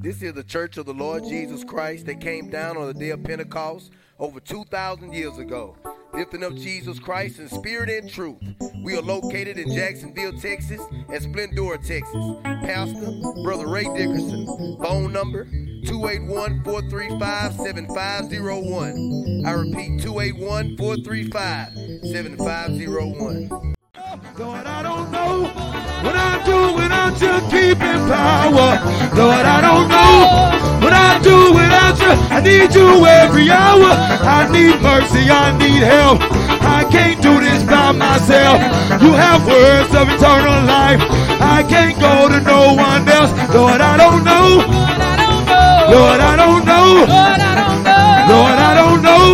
This 0.00 0.22
is 0.22 0.32
the 0.32 0.44
church 0.44 0.76
of 0.76 0.86
the 0.86 0.94
Lord 0.94 1.24
Jesus 1.24 1.64
Christ 1.64 2.06
that 2.06 2.20
came 2.20 2.48
down 2.50 2.76
on 2.76 2.86
the 2.86 2.94
day 2.94 3.10
of 3.10 3.24
Pentecost 3.24 3.90
over 4.20 4.38
2,000 4.38 5.12
years 5.12 5.38
ago. 5.38 5.74
Lifting 6.14 6.44
up 6.44 6.54
Jesus 6.54 7.00
Christ 7.00 7.40
in 7.40 7.48
spirit 7.48 7.90
and 7.90 8.08
truth. 8.08 8.38
We 8.84 8.96
are 8.96 9.02
located 9.02 9.58
in 9.58 9.74
Jacksonville, 9.74 10.38
Texas, 10.38 10.80
and 10.92 11.20
Splendora, 11.20 11.78
Texas. 11.78 12.24
Pastor, 12.44 13.42
Brother 13.42 13.66
Ray 13.66 13.84
Dickerson. 13.96 14.46
Phone 14.80 15.12
number 15.12 15.46
281 15.84 16.62
435 16.62 17.54
7501. 17.54 19.42
I 19.46 19.50
repeat 19.50 20.00
281 20.00 20.76
435 20.76 21.72
7501. 22.12 23.74
Lord, 24.38 24.66
I 24.66 24.82
don't 24.82 25.10
know 25.10 25.67
what 26.08 26.16
I 26.16 26.40
do 26.40 26.58
without 26.72 27.20
you 27.20 27.34
keeping 27.52 28.00
power. 28.08 28.80
Lord, 29.12 29.44
I 29.44 29.60
don't 29.60 29.88
know 29.92 30.16
what 30.80 30.94
I 30.96 31.20
do 31.20 31.52
without 31.52 32.00
you. 32.00 32.12
I 32.32 32.40
need 32.40 32.72
you 32.72 33.04
every 33.04 33.50
hour. 33.52 33.92
I 34.24 34.48
need 34.48 34.80
mercy. 34.80 35.28
I 35.28 35.52
need 35.60 35.84
help. 35.84 36.24
I 36.64 36.88
can't 36.88 37.20
do 37.20 37.36
this 37.44 37.60
by 37.68 37.92
myself. 37.92 38.56
You 39.04 39.12
have 39.12 39.44
words 39.44 39.92
of 40.00 40.08
eternal 40.08 40.64
life. 40.64 41.04
I 41.44 41.60
can't 41.68 42.00
go 42.00 42.32
to 42.32 42.40
no 42.40 42.72
one 42.72 43.04
else. 43.04 43.32
Lord, 43.52 43.80
I 43.84 43.94
don't 44.00 44.24
know. 44.24 44.64
Lord, 45.92 46.20
I 46.24 46.36
don't 46.40 46.64
know. 46.64 47.04
Lord, 48.32 48.56
I 48.64 48.72
don't 48.80 49.02
know. 49.04 49.28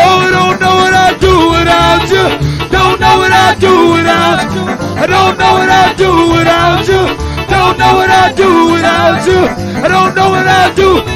know 7.82 7.96
what 7.96 8.12
I 8.12 8.32
do 8.34 8.50
without 8.74 9.26
you. 9.26 9.42
I 9.84 9.88
don't 9.88 10.14
know 10.16 10.30
what 10.30 10.48
I 10.48 10.74
do. 10.76 11.11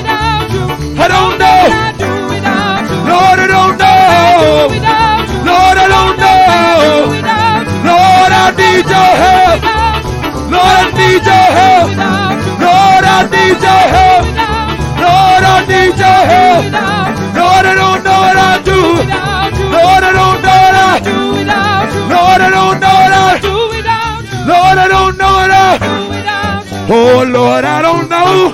Oh 26.88 27.26
Lord, 27.28 27.66
I 27.66 27.82
don't 27.82 28.10
know 28.10 28.52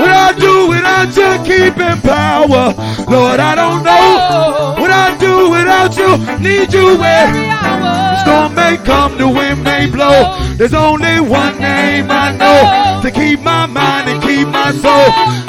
what 0.00 0.10
I 0.10 0.32
do 0.38 0.68
without 0.68 1.14
you 1.14 1.30
keeping 1.46 2.00
power. 2.02 2.74
Lord, 3.06 3.40
I 3.40 3.54
don't 3.54 3.82
know 3.84 4.74
what 4.80 4.90
I 4.90 5.16
do 5.18 5.50
without 5.50 5.96
you. 5.96 6.18
Need 6.42 6.72
you 6.72 6.98
every 7.00 7.48
hour. 7.50 8.18
Storm 8.22 8.54
may 8.54 8.76
come, 8.84 9.16
the 9.16 9.28
wind 9.28 9.62
may 9.62 9.86
blow. 9.86 10.36
There's 10.56 10.74
only 10.74 11.20
one 11.20 11.58
name 11.60 12.10
I 12.10 12.32
know 12.32 13.00
to 13.02 13.10
keep 13.10 13.40
my 13.40 13.66
mind 13.66 14.08
and 14.08 14.22
keep 14.22 14.48
my 14.48 14.72
soul. 14.72 15.06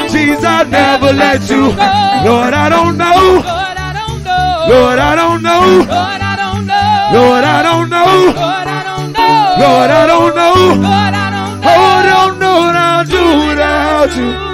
Jesus, 0.07 0.44
I'll 0.44 0.67
never 0.67 1.11
let 1.11 1.50
you. 1.50 1.73
Lord, 2.27 2.53
I 2.53 2.69
don't 2.69 2.97
know. 2.97 3.41
What 3.41 3.77
I 3.77 3.94
don't 3.95 4.22
know 4.22 4.69
Lord, 4.69 5.00
I 5.00 5.16
don't 5.16 5.41
know. 5.41 5.66
I 5.89 7.11
Lord, 7.11 7.44
I 7.44 7.63
don't 7.63 7.89
know. 7.89 7.97
I 7.97 9.59
Lord, 9.59 9.89
I 9.89 10.05
don't 10.07 10.35
know. 10.35 10.88
I 10.88 11.19
without 14.09 14.17
you. 14.17 14.49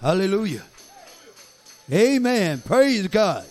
Hallelujah. 0.00 0.62
Amen. 1.90 2.60
Praise 2.60 3.06
God. 3.08 3.44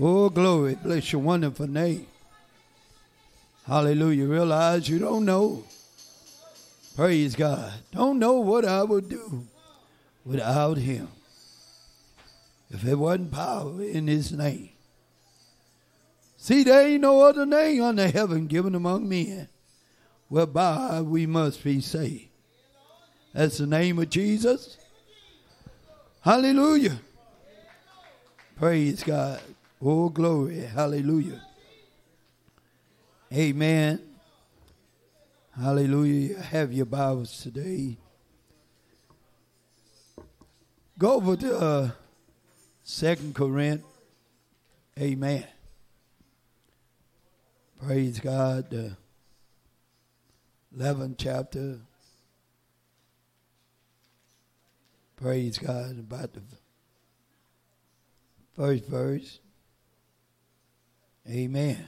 Oh, 0.00 0.28
glory. 0.28 0.76
Bless 0.76 1.12
your 1.12 1.22
wonderful 1.22 1.66
name. 1.66 2.06
Hallelujah. 3.66 4.26
Realize 4.26 4.88
you 4.88 4.98
don't 4.98 5.24
know. 5.24 5.64
Praise 6.96 7.34
God. 7.34 7.72
Don't 7.92 8.18
know 8.18 8.34
what 8.34 8.64
I 8.64 8.82
would 8.84 9.08
do 9.08 9.44
without 10.24 10.76
him. 10.76 11.08
If 12.70 12.84
it 12.84 12.96
wasn't 12.96 13.32
power 13.32 13.82
in 13.82 14.06
his 14.06 14.32
name. 14.32 14.73
See, 16.44 16.62
there 16.62 16.86
ain't 16.86 17.00
no 17.00 17.22
other 17.22 17.46
name 17.46 17.82
under 17.82 18.06
heaven 18.06 18.46
given 18.46 18.74
among 18.74 19.08
men 19.08 19.48
whereby 20.28 21.00
we 21.00 21.24
must 21.24 21.64
be 21.64 21.80
saved. 21.80 22.28
That's 23.32 23.56
the 23.56 23.66
name 23.66 23.98
of 23.98 24.10
Jesus. 24.10 24.76
Hallelujah. 26.20 26.98
Praise 28.56 29.02
God. 29.02 29.40
Oh, 29.80 30.10
glory. 30.10 30.58
Hallelujah. 30.58 31.40
Amen. 33.32 34.00
Hallelujah. 35.58 36.42
Have 36.42 36.74
your 36.74 36.84
Bibles 36.84 37.40
today. 37.40 37.96
Go 40.98 41.14
over 41.14 41.36
to 41.36 41.58
uh, 41.58 41.90
2 42.86 43.32
Corinthians. 43.32 43.90
Amen. 45.00 45.46
Praise 47.84 48.18
God. 48.18 48.70
The 48.70 48.96
11th 50.74 51.16
chapter. 51.18 51.80
Praise 55.16 55.58
God 55.58 55.98
about 55.98 56.32
the 56.32 56.40
first 58.56 58.86
verse. 58.86 59.38
Amen. 61.28 61.86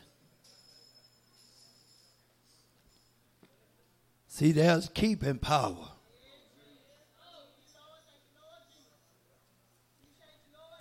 See, 4.28 4.52
there's 4.52 4.90
keeping 4.90 5.38
power. 5.38 5.92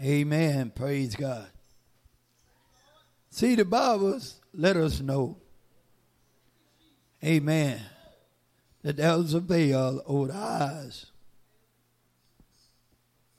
Amen. 0.03 0.73
Praise 0.75 1.15
God. 1.15 1.47
See, 3.29 3.55
the 3.55 3.63
Bibles 3.63 4.41
let 4.57 4.77
us 4.77 5.01
know. 5.01 5.37
Amen. 7.23 7.81
That 8.83 8.97
there 8.97 9.17
was 9.17 9.33
a 9.33 9.39
veil 9.39 10.01
over 10.05 10.27
the 10.27 10.37
eyes. 10.37 11.07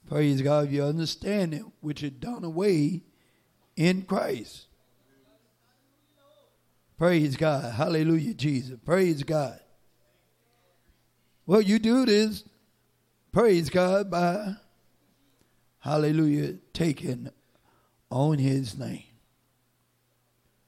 Praise 0.08 0.40
God, 0.40 0.70
you 0.70 0.84
understand 0.84 1.54
it, 1.54 1.62
which 1.80 2.02
is 2.02 2.12
done 2.12 2.44
away 2.44 3.02
in 3.76 4.02
Christ. 4.02 4.66
Praise 6.96 7.36
God. 7.36 7.74
Hallelujah, 7.74 8.34
Jesus. 8.34 8.78
Praise 8.84 9.22
God. 9.22 9.60
Well, 11.44 11.60
you 11.60 11.78
do 11.78 12.06
this, 12.06 12.42
praise 13.30 13.70
God, 13.70 14.10
by, 14.10 14.54
hallelujah, 15.78 16.54
taking 16.72 17.30
on 18.10 18.38
his 18.38 18.76
name. 18.76 19.04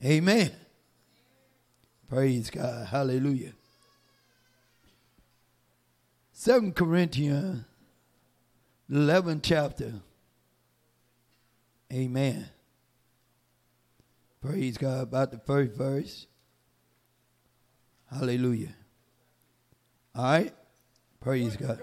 Amen. 0.05 0.53
Praise 2.09 2.51
God. 2.51 2.87
Hallelujah. 2.87 3.53
2 6.43 6.73
Corinthians 6.73 7.65
11th 8.91 9.41
chapter. 9.43 9.95
Amen. 11.93 12.49
Praise 14.41 14.79
God. 14.79 15.03
About 15.03 15.33
the 15.33 15.39
first 15.39 15.73
verse. 15.73 16.27
Hallelujah. 18.11 18.75
All 20.15 20.25
right. 20.25 20.55
Praise 21.21 21.57
God. 21.57 21.83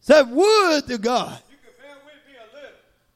Said, 0.00 0.30
would 0.30 0.86
to 0.86 0.98
God 0.98 1.42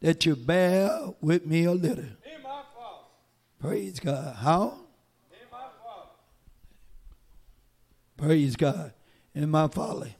that 0.00 0.26
you 0.26 0.36
bear 0.36 1.00
with 1.20 1.46
me 1.46 1.64
a 1.64 1.72
little. 1.72 2.04
Praise 3.64 3.98
God. 3.98 4.36
How? 4.36 4.74
Praise 8.18 8.56
God. 8.56 8.92
In 9.34 9.48
my 9.48 9.68
folly. 9.68 10.14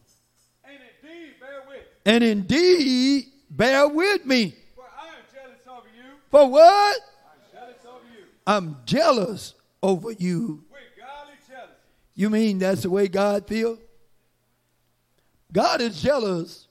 And 0.64 0.72
indeed, 0.72 1.34
bear 1.38 1.60
with 1.68 1.76
me. 1.76 1.84
And 2.06 2.24
indeed, 2.24 3.24
bear 3.50 3.86
with 3.86 4.24
me. 4.24 4.54
For 4.74 4.84
I 4.84 5.08
am 5.08 5.14
jealous 5.30 5.60
over 5.68 5.88
you. 5.94 6.12
For 6.30 6.48
what? 6.48 7.00
I'm 7.26 7.52
jealous 7.52 7.76
over 7.86 8.04
you. 8.16 8.24
I'm 8.46 8.76
jealous 8.86 9.54
over 9.82 10.12
you. 10.12 10.64
With 10.70 10.80
godly 10.98 11.34
jealousy. 11.46 11.74
You 12.14 12.30
mean 12.30 12.58
that's 12.58 12.84
the 12.84 12.90
way 12.90 13.08
God 13.08 13.46
feels? 13.46 13.78
God 15.52 15.82
is 15.82 16.00
jealous, 16.00 16.66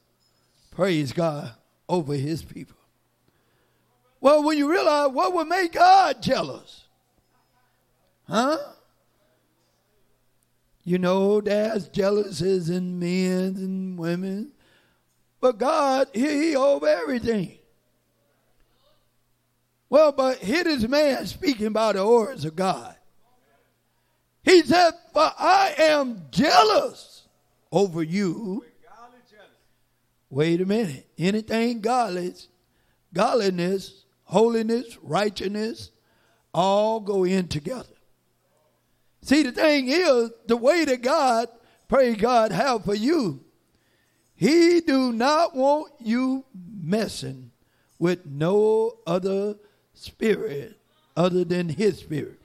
praise 0.72 1.14
God, 1.14 1.54
over 1.88 2.16
his 2.16 2.42
people. 2.42 2.78
Well, 4.24 4.42
when 4.42 4.58
you 4.58 4.72
realize 4.72 5.12
what 5.12 5.34
would 5.34 5.50
make 5.50 5.74
God 5.74 6.24
jealous, 6.24 6.86
huh? 8.26 8.58
You 10.86 10.98
know, 10.98 11.42
there's 11.42 11.90
jealousies 11.90 12.70
in 12.70 13.00
men 13.00 13.58
and 13.58 14.00
women, 14.00 14.54
but 15.42 15.58
God, 15.58 16.08
He, 16.14 16.52
he 16.52 16.56
over 16.56 16.88
everything. 16.88 17.58
Well, 19.90 20.14
but 20.14 20.38
here 20.38 20.70
is 20.70 20.88
man 20.88 21.26
speaking 21.26 21.74
by 21.74 21.92
the 21.92 22.02
orders 22.02 22.46
of 22.46 22.56
God. 22.56 22.96
He 24.46 24.64
said, 24.64 24.94
But 25.14 25.36
I 25.38 25.76
am 25.78 26.28
jealous 26.32 27.28
over 27.74 28.02
you. 28.02 28.64
Wait 30.30 30.62
a 30.62 30.66
minute. 30.66 31.10
Anything 31.18 31.82
godly, 31.82 32.34
godliness, 33.14 34.03
holiness, 34.26 34.98
righteousness, 35.02 35.92
all 36.54 37.00
go 37.00 37.24
in 37.24 37.48
together. 37.48 37.88
See, 39.22 39.44
the 39.44 39.52
thing 39.52 39.88
is, 39.88 40.32
the 40.48 40.58
way 40.58 40.86
that 40.86 41.02
God, 41.02 41.48
pray 41.88 42.16
God, 42.16 42.52
have 42.52 42.84
for 42.84 42.96
you, 42.96 43.44
He 44.36 44.82
do 44.82 45.14
not 45.14 45.56
want 45.56 45.94
you 46.00 46.46
messing 46.82 47.52
with 48.00 48.26
no 48.26 48.98
other 49.08 49.56
spirit 49.94 50.78
other 51.16 51.46
than 51.46 51.70
His 51.70 52.00
spirit. 52.00 52.40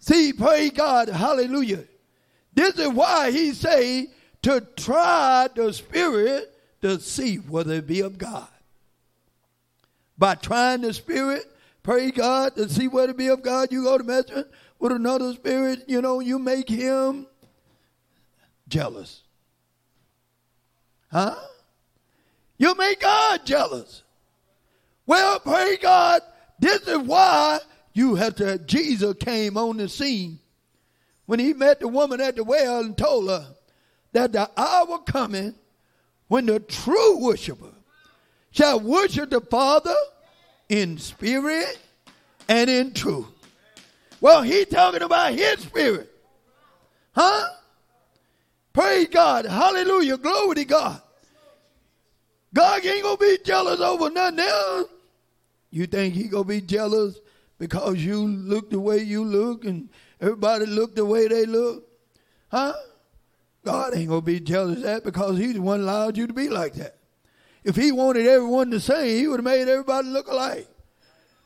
See, 0.00 0.32
pray 0.32 0.70
God, 0.70 1.08
hallelujah. 1.08 1.84
This 2.52 2.78
is 2.78 2.88
why 2.88 3.30
He 3.30 3.52
say 3.52 4.08
to 4.42 4.60
try 4.76 5.48
the 5.54 5.72
spirit 5.72 6.54
to 6.82 7.00
see 7.00 7.36
whether 7.36 7.74
it 7.74 7.86
be 7.86 8.00
of 8.00 8.18
God. 8.18 8.48
By 10.18 10.34
trying 10.34 10.80
the 10.80 10.92
spirit, 10.92 11.44
pray 11.82 12.10
God 12.10 12.56
to 12.56 12.68
see 12.68 12.88
whether 12.88 13.12
it 13.12 13.16
be 13.16 13.28
of 13.28 13.42
God. 13.42 13.70
You 13.70 13.84
go 13.84 13.98
to 13.98 14.04
messing 14.04 14.44
with 14.78 14.92
another 14.92 15.32
spirit, 15.32 15.84
you 15.86 16.02
know, 16.02 16.20
you 16.20 16.38
make 16.38 16.68
him 16.68 17.26
jealous. 18.68 19.22
Huh? 21.10 21.36
You 22.58 22.74
make 22.74 23.00
God 23.00 23.46
jealous. 23.46 24.02
Well, 25.06 25.40
pray 25.40 25.78
God, 25.80 26.22
this 26.58 26.82
is 26.82 26.98
why 26.98 27.60
you 27.94 28.16
have 28.16 28.36
to, 28.36 28.58
Jesus 28.58 29.14
came 29.18 29.56
on 29.56 29.78
the 29.78 29.88
scene 29.88 30.38
when 31.26 31.38
he 31.38 31.54
met 31.54 31.80
the 31.80 31.88
woman 31.88 32.20
at 32.20 32.36
the 32.36 32.44
well 32.44 32.80
and 32.80 32.96
told 32.96 33.28
her 33.28 33.46
that 34.12 34.32
the 34.32 34.50
hour 34.56 34.98
coming 34.98 35.54
when 36.28 36.46
the 36.46 36.60
true 36.60 37.18
worshiper 37.18 37.67
shall 38.50 38.80
worship 38.80 39.30
the 39.30 39.40
Father 39.40 39.94
in 40.68 40.98
spirit 40.98 41.78
and 42.48 42.68
in 42.68 42.92
truth. 42.92 43.26
Well, 44.20 44.42
he 44.42 44.64
talking 44.64 45.02
about 45.02 45.34
his 45.34 45.60
spirit. 45.60 46.12
Huh? 47.12 47.48
Praise 48.72 49.08
God. 49.08 49.44
Hallelujah. 49.46 50.18
Glory 50.18 50.56
to 50.56 50.64
God. 50.64 51.02
God 52.54 52.84
ain't 52.84 53.02
gonna 53.02 53.16
be 53.16 53.38
jealous 53.44 53.80
over 53.80 54.10
nothing 54.10 54.40
else. 54.40 54.88
You 55.70 55.86
think 55.86 56.14
he 56.14 56.24
gonna 56.24 56.44
be 56.44 56.60
jealous 56.60 57.18
because 57.58 57.96
you 57.96 58.26
look 58.26 58.70
the 58.70 58.80
way 58.80 58.98
you 58.98 59.24
look 59.24 59.64
and 59.64 59.88
everybody 60.20 60.66
look 60.66 60.94
the 60.94 61.04
way 61.04 61.28
they 61.28 61.44
look? 61.44 61.86
Huh? 62.50 62.74
God 63.64 63.94
ain't 63.94 64.08
gonna 64.08 64.22
be 64.22 64.40
jealous 64.40 64.78
of 64.78 64.82
that 64.84 65.04
because 65.04 65.38
he's 65.38 65.54
the 65.54 65.60
one 65.60 65.80
allowed 65.80 66.16
you 66.16 66.26
to 66.26 66.32
be 66.32 66.48
like 66.48 66.74
that. 66.74 66.97
If 67.68 67.76
he 67.76 67.92
wanted 67.92 68.26
everyone 68.26 68.70
the 68.70 68.80
same, 68.80 69.18
he 69.18 69.28
would 69.28 69.40
have 69.40 69.44
made 69.44 69.68
everybody 69.68 70.08
look 70.08 70.26
alike. 70.28 70.66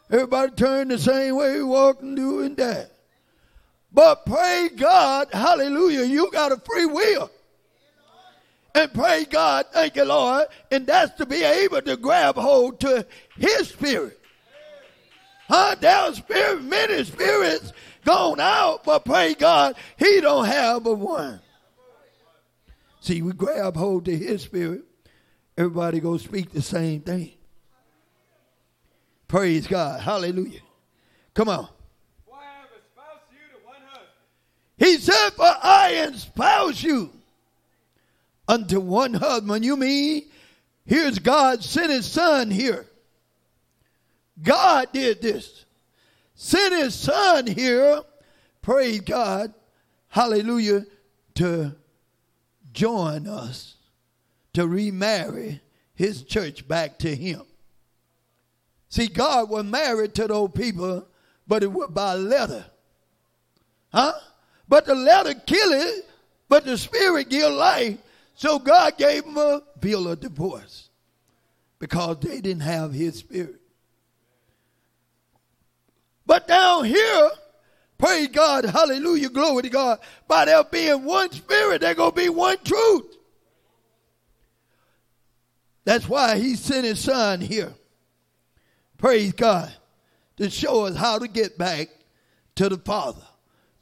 Everybody 0.09 0.53
turned 0.53 0.93
the 0.93 0.99
same 0.99 1.35
way, 1.35 1.61
walking, 1.61 2.15
doing 2.15 2.55
that. 2.55 2.93
But 3.93 4.25
pray 4.25 4.69
God, 4.77 5.31
hallelujah, 5.33 6.05
you 6.05 6.31
got 6.31 6.53
a 6.53 6.59
free 6.59 6.87
will. 6.87 7.29
And 8.73 8.95
pray 8.95 9.25
God, 9.25 9.67
thank 9.73 9.97
you, 9.97 10.05
Lord. 10.05 10.47
And 10.71 10.87
that's 10.87 11.13
to 11.19 11.27
be 11.27 11.43
able 11.43 11.83
to 11.83 11.97
grab 11.97 12.37
hold 12.37 12.79
to 12.81 13.05
his 13.37 13.71
spirit. 13.71 14.21
Huh? 15.49 15.75
There's 15.81 16.19
spirit, 16.19 16.63
many 16.63 17.03
spirits 17.03 17.73
gone 18.05 18.39
out, 18.39 18.85
but 18.85 19.05
pray 19.05 19.35
God, 19.35 19.75
he 19.97 20.21
don't 20.21 20.45
have 20.45 20.85
but 20.85 20.95
one. 20.95 21.41
See, 23.01 23.23
we 23.23 23.33
grab 23.33 23.75
hold 23.75 24.05
to 24.05 24.17
his 24.17 24.43
spirit. 24.43 24.85
Everybody 25.57 26.01
go 26.01 26.17
speak 26.17 26.53
the 26.53 26.63
same 26.63 27.01
thing. 27.01 27.33
Praise 29.29 29.67
God. 29.67 30.01
Hallelujah. 30.01 30.61
Come 31.35 31.49
on. 31.49 31.69
He 34.77 34.97
said, 34.99 35.31
For 35.31 35.45
I 35.45 36.09
espouse 36.11 36.83
you 36.83 37.11
unto 38.49 38.81
one 38.81 39.15
husband. 39.15 39.65
You 39.65 39.77
mean, 39.77 40.25
here's 40.85 41.19
God 41.19 41.63
sent 41.63 41.91
his 41.91 42.07
son 42.07 42.51
here. 42.51 42.87
God 44.43 44.89
did 44.93 45.23
this. 45.23 45.65
Sent 46.35 46.75
his 46.75 46.95
son 46.95 47.47
here, 47.47 48.03
praise 48.63 49.01
God, 49.03 49.55
hallelujah, 50.09 50.85
to 51.35 51.77
join 52.73 53.29
us, 53.29 53.72
to 54.55 54.67
remarry 54.67 55.61
his 55.95 56.23
church 56.23 56.67
back 56.67 56.99
to 56.99 57.15
him. 57.15 57.43
See, 58.89 59.09
God 59.09 59.49
was 59.49 59.65
married 59.65 60.15
to 60.17 60.27
those 60.27 60.51
people, 60.51 61.07
but 61.47 61.63
it 61.63 61.73
was 61.73 61.91
by 61.91 62.15
letter. 62.15 62.67
Huh? 63.93 64.13
But 64.69 64.87
the 64.87 64.95
letter 64.95 65.35
kill 65.35 65.73
it, 65.73 66.09
but 66.49 66.65
the 66.65 66.77
spirit 66.77 67.31
give 67.31 67.51
life. 67.53 67.99
So 68.35 68.59
God 68.59 68.99
gave 68.99 69.25
them 69.25 69.37
a 69.37 69.63
bill 69.81 70.09
of 70.09 70.21
divorce 70.21 70.89
because 71.79 72.19
they 72.21 72.41
didn't 72.41 72.63
have 72.63 72.93
his 72.93 73.19
spirit. 73.19 73.61
But 76.27 76.47
down 76.47 76.85
here, 76.85 77.31
praise 77.99 78.29
God, 78.29 78.65
hallelujah, 78.65 79.29
glory 79.29 79.63
to 79.63 79.69
God, 79.69 79.99
by 80.29 80.45
there 80.45 80.65
being 80.65 81.05
one 81.05 81.31
spirit, 81.33 81.81
there 81.81 81.95
going 81.95 82.13
to 82.13 82.17
be 82.17 82.29
one 82.29 82.59
truth. 82.65 83.17
That's 85.85 86.09
why 86.09 86.39
he 86.39 86.57
sent 86.57 86.85
his 86.85 87.01
son 87.01 87.41
here 87.41 87.75
praise 89.03 89.33
God, 89.33 89.71
to 90.37 90.49
show 90.49 90.87
us 90.87 90.97
how 90.97 91.19
to 91.19 91.27
get 91.27 91.59
back 91.59 91.89
to 92.55 92.69
the 92.69 92.79
Father. 92.79 93.27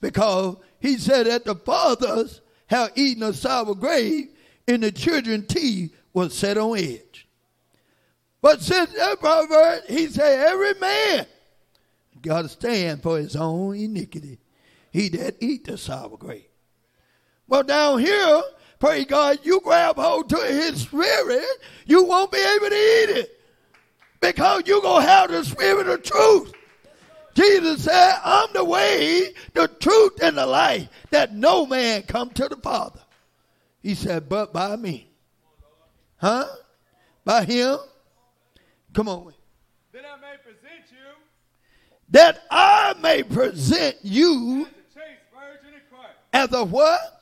Because 0.00 0.56
he 0.80 0.96
said 0.96 1.26
that 1.26 1.44
the 1.44 1.54
fathers 1.54 2.40
have 2.68 2.92
eaten 2.96 3.22
a 3.22 3.34
sour 3.34 3.74
grape 3.74 4.34
and 4.66 4.82
the 4.82 4.90
children's 4.90 5.46
teeth 5.46 5.94
was 6.14 6.36
set 6.36 6.56
on 6.56 6.78
edge. 6.78 7.28
But 8.40 8.62
since 8.62 8.92
that 8.94 9.20
proverb, 9.20 9.82
he 9.88 10.06
said, 10.06 10.48
every 10.48 10.72
man 10.80 11.26
got 12.22 12.42
to 12.42 12.48
stand 12.48 13.02
for 13.02 13.18
his 13.18 13.36
own 13.36 13.76
iniquity. 13.76 14.38
He 14.90 15.10
that 15.10 15.36
eat 15.40 15.66
the 15.66 15.76
sour 15.76 16.16
grape. 16.16 16.50
Well, 17.46 17.62
down 17.62 17.98
here, 17.98 18.42
praise 18.80 19.06
God, 19.06 19.38
you 19.44 19.60
grab 19.60 19.96
hold 19.96 20.28
to 20.30 20.38
his 20.38 20.80
spirit, 20.80 21.44
you 21.86 22.04
won't 22.04 22.32
be 22.32 22.38
able 22.38 22.70
to 22.70 22.74
eat 22.74 23.10
it 23.10 23.40
because 24.20 24.62
you're 24.66 24.82
going 24.82 25.02
to 25.02 25.08
have 25.08 25.30
the 25.30 25.44
spirit 25.44 25.86
of 25.86 26.02
truth. 26.02 26.52
Jesus 27.34 27.84
said, 27.84 28.14
I'm 28.24 28.52
the 28.52 28.64
way, 28.64 29.32
the 29.54 29.68
truth, 29.68 30.20
and 30.22 30.36
the 30.36 30.46
life, 30.46 30.88
that 31.10 31.32
no 31.32 31.64
man 31.64 32.02
come 32.02 32.30
to 32.30 32.48
the 32.48 32.56
Father. 32.56 33.00
He 33.82 33.94
said, 33.94 34.28
but 34.28 34.52
by 34.52 34.74
me. 34.76 35.08
Huh? 36.16 36.46
By 37.24 37.44
him? 37.44 37.78
Come 38.92 39.08
on. 39.08 39.32
That 39.92 40.04
I 40.04 40.20
may 40.20 40.36
present 40.42 40.90
you. 40.90 41.06
That 42.10 42.42
I 42.50 42.94
may 43.00 43.22
present 43.22 43.96
you 44.02 44.66
as 46.32 46.52
a 46.52 46.64
what? 46.64 47.19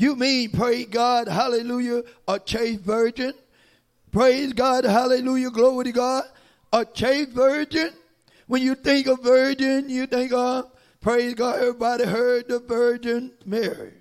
You 0.00 0.16
mean, 0.16 0.50
praise 0.50 0.86
God, 0.86 1.28
hallelujah, 1.28 2.04
a 2.26 2.38
chaste 2.38 2.80
virgin? 2.80 3.34
Praise 4.10 4.54
God. 4.54 4.84
Hallelujah. 4.84 5.50
Glory 5.50 5.84
to 5.84 5.92
God. 5.92 6.24
A 6.72 6.86
chaste 6.86 7.32
virgin. 7.32 7.90
When 8.46 8.62
you 8.62 8.74
think 8.76 9.08
of 9.08 9.22
virgin, 9.22 9.90
you 9.90 10.06
think 10.06 10.32
of, 10.32 10.70
praise 11.02 11.34
God, 11.34 11.56
everybody 11.56 12.06
heard 12.06 12.48
the 12.48 12.60
Virgin 12.60 13.32
Mary. 13.44 13.92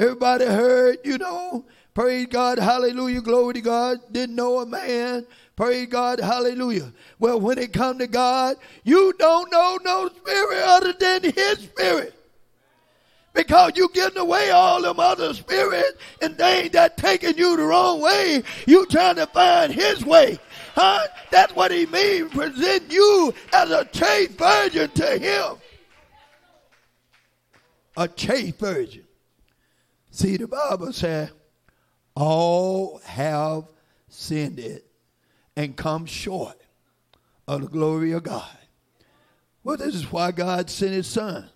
Everybody 0.00 0.46
heard, 0.46 0.98
you 1.04 1.18
know, 1.18 1.64
praise 1.94 2.26
God, 2.26 2.58
hallelujah, 2.58 3.20
glory 3.20 3.54
to 3.54 3.60
God, 3.60 3.98
didn't 4.10 4.34
know 4.34 4.58
a 4.58 4.66
man, 4.66 5.24
praise 5.54 5.86
God, 5.86 6.18
hallelujah. 6.18 6.92
Well, 7.20 7.40
when 7.40 7.58
it 7.58 7.72
come 7.72 7.98
to 8.00 8.08
God, 8.08 8.56
you 8.82 9.14
don't 9.18 9.52
know 9.52 9.78
no 9.84 10.08
spirit 10.08 10.58
other 10.64 10.92
than 10.92 11.22
his 11.22 11.58
spirit 11.60 12.23
because 13.34 13.72
you 13.76 13.88
getting 13.92 14.18
away 14.18 14.50
all 14.50 14.80
them 14.80 14.98
other 14.98 15.34
spirits 15.34 15.98
and 16.22 16.36
things 16.38 16.70
that 16.70 16.96
taking 16.96 17.36
you 17.36 17.56
the 17.56 17.64
wrong 17.64 18.00
way. 18.00 18.42
You 18.66 18.86
trying 18.86 19.16
to 19.16 19.26
find 19.26 19.72
his 19.72 20.04
way. 20.04 20.38
Huh? 20.74 21.06
That's 21.30 21.54
what 21.54 21.70
he 21.70 21.86
means. 21.86 22.32
Present 22.32 22.90
you 22.90 23.34
as 23.52 23.70
a 23.70 23.84
chaste 23.86 24.32
virgin 24.32 24.90
to 24.90 25.18
him. 25.18 25.56
A 27.96 28.08
chaste 28.08 28.58
virgin. 28.58 29.04
See, 30.10 30.36
the 30.36 30.48
Bible 30.48 30.92
says, 30.92 31.30
all 32.14 33.00
have 33.04 33.64
sinned 34.08 34.60
it 34.60 34.86
and 35.56 35.76
come 35.76 36.06
short 36.06 36.60
of 37.48 37.62
the 37.62 37.68
glory 37.68 38.12
of 38.12 38.22
God. 38.22 38.56
Well, 39.64 39.76
this 39.76 39.94
is 39.94 40.12
why 40.12 40.30
God 40.30 40.70
sent 40.70 40.92
his 40.92 41.06
son. 41.06 41.50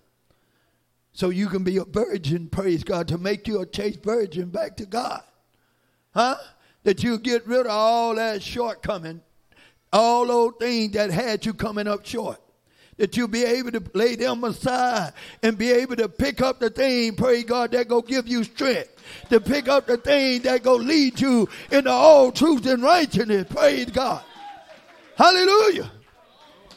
So 1.13 1.29
you 1.29 1.47
can 1.47 1.63
be 1.63 1.77
a 1.77 1.85
virgin, 1.85 2.47
praise 2.47 2.83
God, 2.83 3.07
to 3.09 3.17
make 3.17 3.47
you 3.47 3.61
a 3.61 3.65
chaste 3.65 4.03
virgin 4.03 4.49
back 4.49 4.77
to 4.77 4.85
God. 4.85 5.21
Huh? 6.13 6.35
That 6.83 7.03
you 7.03 7.17
get 7.17 7.45
rid 7.47 7.61
of 7.61 7.71
all 7.71 8.15
that 8.15 8.41
shortcoming, 8.41 9.21
all 9.91 10.27
those 10.27 10.53
things 10.59 10.93
that 10.93 11.11
had 11.11 11.45
you 11.45 11.53
coming 11.53 11.87
up 11.87 12.05
short. 12.05 12.39
That 12.97 13.15
you'll 13.15 13.29
be 13.29 13.45
able 13.45 13.71
to 13.71 13.83
lay 13.93 14.15
them 14.15 14.43
aside 14.43 15.13
and 15.41 15.57
be 15.57 15.71
able 15.71 15.95
to 15.95 16.09
pick 16.09 16.41
up 16.41 16.59
the 16.59 16.69
thing, 16.69 17.15
praise 17.15 17.45
God, 17.45 17.71
that 17.71 17.87
go 17.87 18.01
give 18.01 18.27
you 18.27 18.43
strength. 18.43 18.93
To 19.29 19.39
pick 19.39 19.69
up 19.69 19.87
the 19.87 19.95
thing 19.97 20.41
that 20.41 20.63
go 20.63 20.75
lead 20.75 21.19
you 21.19 21.47
into 21.71 21.89
all 21.89 22.31
truth 22.31 22.65
and 22.65 22.83
righteousness. 22.83 23.47
Praise 23.49 23.85
God. 23.85 24.21
Hallelujah. 25.15 25.89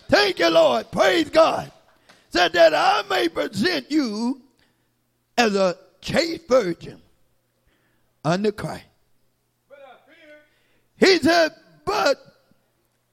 Thank 0.08 0.38
you, 0.38 0.48
Lord. 0.48 0.90
Praise 0.92 1.28
God. 1.28 1.71
Said 2.32 2.54
that 2.54 2.72
I 2.72 3.02
may 3.10 3.28
present 3.28 3.90
you 3.90 4.40
as 5.36 5.54
a 5.54 5.76
chaste 6.00 6.48
virgin 6.48 7.00
under 8.24 8.50
Christ. 8.50 8.86
He 10.96 11.18
said, 11.18 11.52
but 11.84 12.16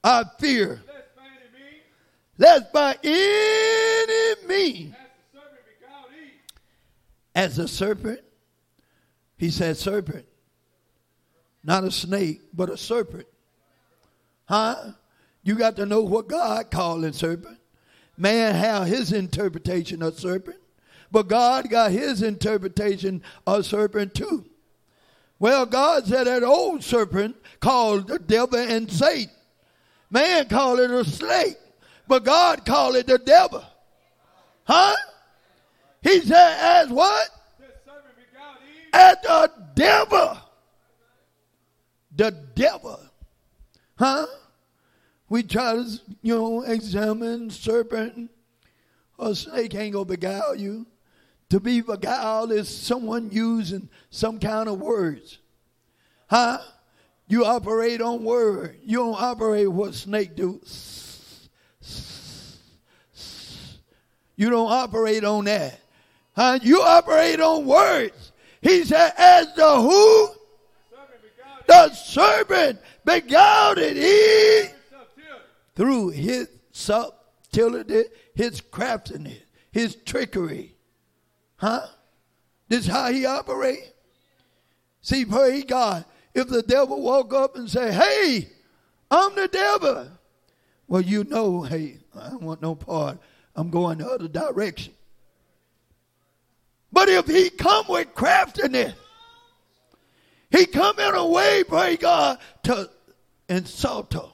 I 0.02 0.24
fear. 0.38 0.82
Lest 2.38 2.72
by 2.72 2.96
any 3.02 4.46
means, 4.46 4.94
as 7.34 7.58
a 7.58 7.68
serpent, 7.68 8.20
he 9.36 9.50
said 9.50 9.76
serpent, 9.76 10.24
not 11.62 11.84
a 11.84 11.90
snake, 11.90 12.40
but 12.54 12.70
a 12.70 12.78
serpent. 12.78 13.26
Huh? 14.46 14.92
You 15.42 15.56
got 15.56 15.76
to 15.76 15.84
know 15.84 16.00
what 16.00 16.28
God 16.28 16.70
called 16.70 17.04
a 17.04 17.12
serpent. 17.12 17.59
Man 18.20 18.54
had 18.54 18.84
his 18.84 19.14
interpretation 19.14 20.02
of 20.02 20.20
serpent, 20.20 20.58
but 21.10 21.26
God 21.26 21.70
got 21.70 21.90
his 21.90 22.20
interpretation 22.20 23.22
of 23.46 23.64
serpent 23.64 24.14
too. 24.14 24.44
Well, 25.38 25.64
God 25.64 26.06
said 26.06 26.26
that 26.26 26.42
old 26.42 26.84
serpent 26.84 27.34
called 27.60 28.08
the 28.08 28.18
devil 28.18 28.58
and 28.58 28.92
Satan. 28.92 29.30
Man 30.10 30.48
called 30.48 30.80
it 30.80 30.90
a 30.90 31.02
snake, 31.02 31.56
but 32.06 32.22
God 32.22 32.66
called 32.66 32.96
it 32.96 33.06
the 33.06 33.16
devil. 33.16 33.64
Huh? 34.64 34.96
He 36.02 36.20
said, 36.20 36.58
as 36.60 36.90
what? 36.90 37.26
As 38.92 39.16
the 39.22 39.50
devil. 39.74 40.36
The 42.14 42.32
devil. 42.54 43.00
Huh? 43.98 44.26
We 45.30 45.44
try 45.44 45.74
to, 45.74 45.86
you 46.22 46.34
know, 46.34 46.62
examine 46.62 47.50
serpent. 47.50 48.30
A 49.18 49.34
snake 49.34 49.74
ain't 49.76 49.92
gonna 49.92 50.04
beguile 50.04 50.56
you. 50.56 50.86
To 51.50 51.60
be 51.60 51.80
beguiled 51.80 52.50
is 52.52 52.68
someone 52.68 53.30
using 53.30 53.88
some 54.10 54.40
kind 54.40 54.68
of 54.68 54.80
words. 54.80 55.38
Huh? 56.28 56.58
You 57.28 57.44
operate 57.44 58.00
on 58.00 58.24
word. 58.24 58.80
You 58.84 58.98
don't 58.98 59.22
operate 59.22 59.70
what 59.70 59.94
snake 59.94 60.34
do. 60.34 60.60
You 64.36 64.50
don't 64.50 64.70
operate 64.70 65.22
on 65.22 65.44
that. 65.44 65.78
Huh? 66.34 66.58
You 66.60 66.82
operate 66.82 67.40
on 67.40 67.66
words. 67.66 68.32
He 68.62 68.84
said, 68.84 69.12
as 69.16 69.54
the 69.54 69.80
who? 69.80 70.28
The 71.68 71.92
serpent 71.94 72.80
beguiled 73.04 73.78
it. 73.78 73.96
He 73.96 74.74
through 75.80 76.10
his 76.10 76.46
subtlety, 76.72 78.04
his 78.34 78.60
craftiness, 78.60 79.38
his 79.72 79.96
trickery. 80.04 80.74
Huh? 81.56 81.86
This 82.68 82.80
is 82.80 82.86
how 82.86 83.10
he 83.10 83.24
operates. 83.24 83.90
See, 85.00 85.24
praise 85.24 85.64
God. 85.64 86.04
If 86.34 86.48
the 86.48 86.60
devil 86.60 87.00
walk 87.00 87.32
up 87.32 87.56
and 87.56 87.70
say, 87.70 87.94
hey, 87.94 88.50
I'm 89.10 89.34
the 89.34 89.48
devil. 89.48 90.08
Well, 90.86 91.00
you 91.00 91.24
know, 91.24 91.62
hey, 91.62 92.00
I 92.14 92.36
want 92.36 92.60
no 92.60 92.74
part. 92.74 93.16
I'm 93.56 93.70
going 93.70 93.98
the 93.98 94.06
other 94.06 94.28
direction. 94.28 94.92
But 96.92 97.08
if 97.08 97.26
he 97.26 97.48
come 97.48 97.86
with 97.88 98.14
craftiness, 98.14 98.92
he 100.50 100.66
come 100.66 100.98
in 100.98 101.14
a 101.14 101.26
way, 101.26 101.64
pray 101.66 101.96
God, 101.96 102.38
to 102.64 102.90
insult 103.48 104.12
her. 104.12 104.28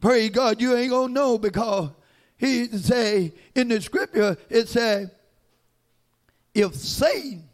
Praise 0.00 0.30
God, 0.30 0.60
you 0.60 0.74
ain't 0.76 0.90
gonna 0.90 1.12
know 1.12 1.38
because 1.38 1.90
he 2.36 2.66
say 2.66 3.32
in 3.54 3.68
the 3.68 3.80
scripture 3.80 4.36
it 4.48 4.68
said, 4.68 5.10
if 6.54 6.74
Satan 6.74 7.48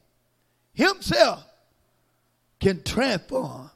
himself 0.73 1.45
can 2.61 2.83
transform 2.83 3.71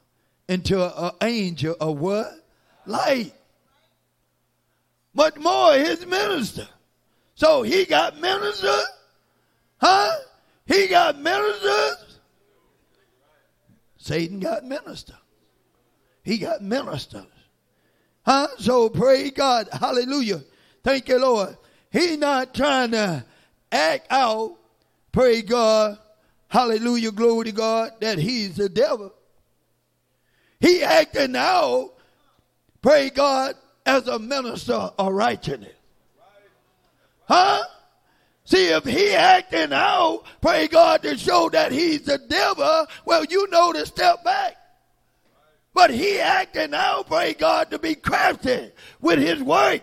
into 0.47 1.03
an 1.03 1.11
angel 1.21 1.75
of 1.79 1.99
what? 1.99 2.31
Light. 2.85 3.33
Much 5.13 5.35
more 5.37 5.73
his 5.73 6.05
minister. 6.05 6.67
So 7.35 7.63
he 7.63 7.85
got 7.85 8.19
ministers, 8.19 8.87
huh? 9.77 10.11
He 10.65 10.87
got 10.87 11.19
ministers. 11.19 12.19
Satan 13.97 14.39
got 14.39 14.63
minister. 14.63 15.15
He 16.23 16.37
got 16.37 16.61
ministers. 16.61 17.25
Huh? 18.25 18.47
So 18.57 18.89
praise 18.89 19.31
God. 19.31 19.67
Hallelujah. 19.71 20.43
Thank 20.83 21.09
you, 21.09 21.19
Lord. 21.19 21.57
He's 21.91 22.17
not 22.17 22.53
trying 22.53 22.91
to 22.91 23.25
act 23.71 24.07
out, 24.09 24.57
praise 25.11 25.43
God. 25.43 25.97
Hallelujah. 26.47 27.11
Glory 27.11 27.45
to 27.45 27.51
God 27.51 27.91
that 28.01 28.17
he's 28.17 28.55
the 28.55 28.69
devil. 28.69 29.13
He 30.59 30.83
acting 30.83 31.35
out, 31.35 31.93
praise 32.81 33.11
God, 33.11 33.55
as 33.85 34.07
a 34.07 34.19
minister 34.19 34.73
of 34.73 35.13
righteousness. 35.13 35.73
Huh? 37.25 37.63
See, 38.43 38.67
if 38.67 38.83
he 38.83 39.13
acting 39.13 39.71
out, 39.71 40.23
pray 40.41 40.67
God 40.67 41.03
to 41.03 41.17
show 41.17 41.49
that 41.49 41.71
he's 41.71 42.01
the 42.01 42.17
devil, 42.17 42.85
well, 43.05 43.23
you 43.25 43.47
know 43.49 43.71
to 43.71 43.85
step 43.85 44.23
back. 44.23 44.57
But 45.73 45.91
he 45.91 46.19
acting 46.19 46.73
out, 46.73 47.07
pray 47.07 47.33
God, 47.33 47.71
to 47.71 47.79
be 47.79 47.95
crafty 47.95 48.71
with 48.99 49.19
his 49.19 49.41
work. 49.41 49.81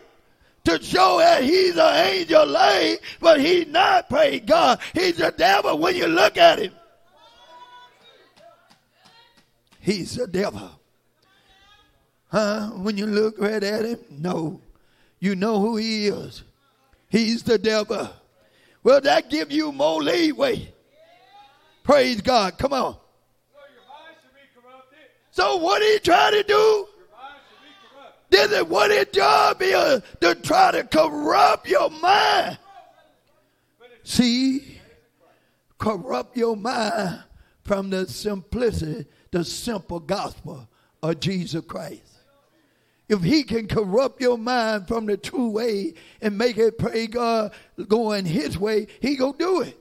To 0.65 0.83
show 0.83 1.19
that 1.19 1.45
he's 1.45 1.77
an 1.79 1.95
angel 1.95 2.45
lay, 2.45 2.99
but 3.21 3.41
he's 3.41 3.67
not, 3.69 4.11
pray 4.11 4.39
God. 4.41 4.81
He's 4.93 5.17
the 5.17 5.33
devil 5.35 5.79
when 5.79 5.97
you 5.97 6.07
look 6.07 6.37
at 6.37 6.59
him. 6.59 6.73
He's 9.81 10.17
the 10.17 10.27
devil. 10.27 10.71
Huh? 12.31 12.67
When 12.75 12.99
you 12.99 13.07
look 13.07 13.39
right 13.39 13.63
at 13.63 13.87
him, 13.87 13.99
no. 14.11 14.61
You 15.19 15.35
know 15.35 15.59
who 15.61 15.77
he 15.77 16.09
is. 16.09 16.43
He's 17.09 17.43
the 17.43 17.57
devil. 17.57 18.11
Will 18.83 19.01
that 19.01 19.31
give 19.31 19.51
you 19.51 19.73
more 19.73 20.03
leeway. 20.03 20.73
Praise 21.83 22.21
God. 22.21 22.59
Come 22.59 22.75
on. 22.75 22.97
So 25.39 25.55
what 25.55 25.81
he 25.81 26.01
try 26.01 26.33
to 26.33 26.43
do? 26.43 26.89
This 28.29 28.51
is 28.51 28.65
what 28.65 28.91
his 28.91 29.07
job 29.13 29.59
is 29.61 30.03
to 30.21 30.35
try 30.35 30.73
to 30.73 30.83
corrupt 30.83 31.69
your 31.69 31.91
mind. 31.91 32.59
See, 34.03 34.81
corrupt 35.79 36.37
your 36.37 36.57
mind 36.57 37.23
from 37.63 37.89
the 37.89 38.09
simplicity, 38.09 39.07
the 39.31 39.45
simple 39.45 40.01
gospel 40.01 40.69
of 41.05 41.21
Jesus 41.21 41.65
Christ. 41.65 42.19
If 43.09 43.23
he 43.23 43.45
can 43.45 43.69
corrupt 43.69 44.21
your 44.21 44.39
mind 44.39 44.89
from 44.89 45.07
the 45.07 45.17
true 45.17 45.51
way 45.51 45.95
and 46.21 46.37
make 46.37 46.59
it, 46.59 46.79
pray 46.79 47.07
God, 47.07 47.53
going 47.87 48.25
his 48.25 48.59
way, 48.59 48.89
he 48.99 49.15
gonna 49.15 49.39
do 49.39 49.61
it. 49.61 49.79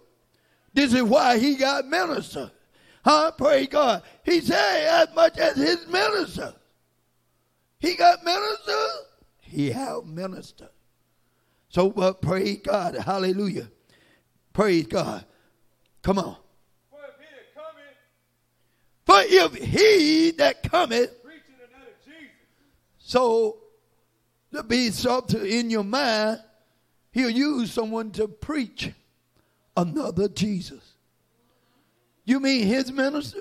This 0.75 0.93
is 0.93 1.01
why 1.01 1.39
he 1.39 1.55
got 1.55 1.87
minister. 1.87 2.51
Huh? 3.07 3.31
Pray 3.31 3.67
God. 3.67 4.03
He 4.25 4.41
said 4.41 5.07
as 5.07 5.15
much 5.15 5.37
as 5.37 5.55
his 5.55 5.87
minister. 5.87 6.53
He 7.79 7.95
got 7.95 8.21
minister. 8.25 8.85
He 9.39 9.71
have 9.71 10.03
minister. 10.05 10.67
So, 11.69 11.89
but 11.89 12.21
praise 12.21 12.59
God. 12.61 12.95
Hallelujah. 12.95 13.69
Praise 14.51 14.87
God. 14.87 15.23
Come 16.01 16.19
on. 16.19 16.35
For 19.05 19.21
if 19.21 19.53
he 19.53 20.31
that 20.31 20.69
cometh 20.69 21.11
So, 22.97 23.59
to 24.53 24.63
be 24.63 24.91
something 24.91 25.45
in 25.45 25.69
your 25.69 25.85
mind, 25.85 26.41
he'll 27.11 27.29
use 27.29 27.71
someone 27.71 28.11
to 28.11 28.27
preach 28.27 28.91
another 29.77 30.27
Jesus. 30.27 30.96
You 32.27 32.41
mean 32.41 32.67
his 32.67 32.91
minister 32.91 33.39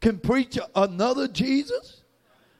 can 0.00 0.18
preach 0.18 0.56
another 0.76 1.26
Jesus? 1.26 2.02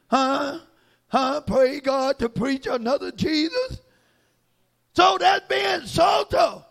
Huh? 0.08 0.58
Huh? 1.06 1.40
Pray 1.42 1.78
God 1.78 2.18
to 2.18 2.28
preach 2.28 2.66
another 2.66 3.12
Jesus? 3.12 3.80
So 4.94 5.16
that 5.18 5.48
being 5.48 5.86
so, 5.86 6.64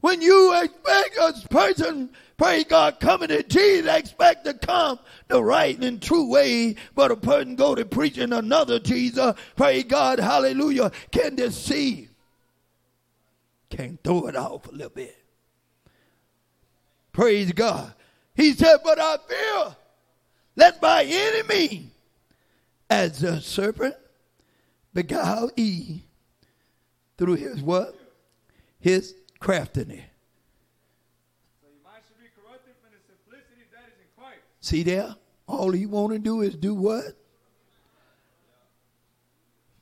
when 0.00 0.22
you 0.22 0.58
expect 0.62 1.18
a 1.20 1.48
person, 1.48 2.08
pray 2.38 2.64
God, 2.64 3.00
coming 3.00 3.28
to 3.28 3.42
Jesus, 3.42 3.94
expect 3.94 4.46
to 4.46 4.54
come 4.54 4.98
the 5.26 5.42
right 5.42 5.78
and 5.78 6.00
true 6.00 6.30
way, 6.30 6.74
but 6.94 7.10
a 7.10 7.16
person 7.16 7.54
go 7.54 7.74
to 7.74 7.84
preaching 7.84 8.32
another 8.32 8.78
Jesus, 8.78 9.34
pray 9.56 9.82
God, 9.82 10.20
hallelujah, 10.20 10.90
can 11.10 11.34
deceive. 11.34 12.08
Can 13.68 13.98
throw 14.02 14.28
it 14.28 14.36
off 14.36 14.66
a 14.68 14.70
little 14.70 14.88
bit. 14.88 15.17
Praise 17.18 17.50
God. 17.50 17.92
He 18.36 18.52
said, 18.52 18.76
but 18.84 19.00
I 19.00 19.16
fear, 19.28 19.76
let 20.54 20.80
my 20.80 21.02
enemy, 21.02 21.90
as 22.88 23.18
the 23.18 23.40
serpent 23.40 23.96
beguile 24.94 25.50
Eve 25.56 26.02
through 27.16 27.34
his 27.34 27.60
what? 27.60 27.96
His 28.78 29.16
craftiness. 29.40 29.98
That. 33.72 34.34
See 34.60 34.84
there? 34.84 35.16
All 35.48 35.72
he 35.72 35.86
want 35.86 36.12
to 36.12 36.20
do 36.20 36.42
is 36.42 36.54
do 36.54 36.72
what? 36.72 37.16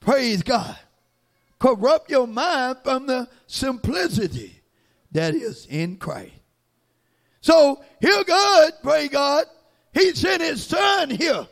Praise 0.00 0.42
God. 0.42 0.78
Corrupt 1.58 2.10
your 2.10 2.26
mind 2.26 2.78
from 2.82 3.06
the 3.06 3.28
simplicity 3.46 4.62
that 5.12 5.34
is 5.34 5.66
in 5.66 5.98
Christ. 5.98 6.32
So 7.40 7.82
here 8.00 8.24
God, 8.24 8.72
pray 8.82 9.08
God, 9.08 9.46
he 9.92 10.14
sent 10.14 10.42
his 10.42 10.64
son 10.64 11.10
here 11.10 11.46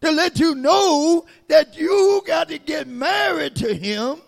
to 0.00 0.10
let 0.10 0.38
you 0.40 0.54
know 0.54 1.26
that 1.48 1.76
you 1.76 2.22
got 2.26 2.48
to 2.48 2.58
get 2.58 2.86
married 2.86 3.56
to 3.56 3.74
him 3.74 4.20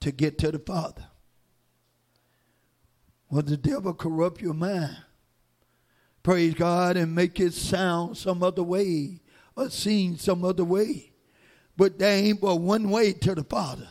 to 0.00 0.10
get 0.10 0.38
to 0.38 0.50
the 0.50 0.58
Father. 0.58 1.06
Will 3.30 3.42
the 3.42 3.56
devil 3.56 3.94
corrupt 3.94 4.40
your 4.40 4.54
mind? 4.54 4.96
Praise 6.22 6.54
God 6.54 6.96
and 6.96 7.14
make 7.14 7.38
it 7.40 7.54
sound 7.54 8.16
some 8.16 8.42
other 8.42 8.62
way 8.62 9.20
or 9.56 9.70
seem 9.70 10.16
some 10.18 10.44
other 10.44 10.64
way. 10.64 11.12
But 11.76 11.98
there 11.98 12.18
ain't 12.18 12.40
but 12.40 12.56
one 12.56 12.90
way 12.90 13.12
to 13.12 13.34
the 13.34 13.44
Father. 13.44 13.88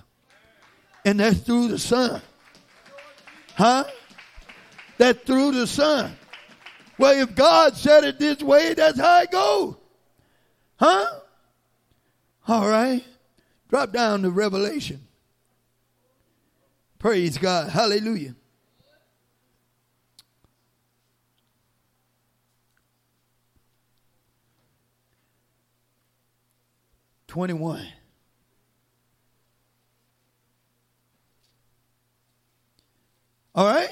And 1.06 1.20
that's 1.20 1.40
through 1.40 1.70
the 1.70 1.80
Son. 1.80 2.22
Huh? 3.56 3.86
That's 5.00 5.20
through 5.24 5.53
the 5.53 5.65
Son. 5.65 6.15
Well, 6.98 7.18
if 7.18 7.34
God 7.34 7.77
said 7.77 8.03
it 8.03 8.20
this 8.20 8.44
way, 8.44 8.74
that's 8.74 9.00
how 9.00 9.22
it 9.22 9.32
goes. 9.32 9.75
Huh? 10.75 11.06
All 12.48 12.68
right. 12.68 13.03
Drop 13.70 13.94
down 13.94 14.24
to 14.24 14.29
Revelation. 14.29 15.00
Praise 17.00 17.38
God. 17.38 17.70
Hallelujah. 17.70 18.36
Twenty-one. 27.28 27.88
All 33.56 33.65
right. 33.65 33.91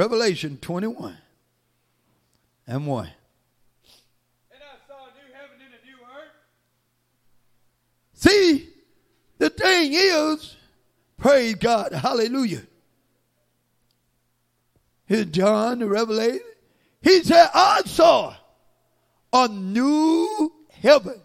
Revelation 0.00 0.56
21 0.56 1.14
and 2.66 2.86
1. 2.86 3.04
And 3.04 4.62
I 4.62 4.88
saw 4.88 4.94
a 4.94 5.10
new 5.12 5.34
heaven 5.34 5.56
and 5.62 5.74
a 5.74 5.84
new 5.84 5.98
earth. 6.16 6.32
See, 8.14 8.70
the 9.36 9.50
thing 9.50 9.92
is, 9.92 10.56
praise 11.18 11.56
God, 11.56 11.92
hallelujah. 11.92 12.62
Here's 15.04 15.26
John 15.26 15.80
the 15.80 15.86
Revelator. 15.86 16.38
He 17.02 17.22
said, 17.22 17.50
I 17.52 17.82
saw 17.84 18.34
a 19.34 19.48
new 19.48 20.50
heaven. 20.80 21.20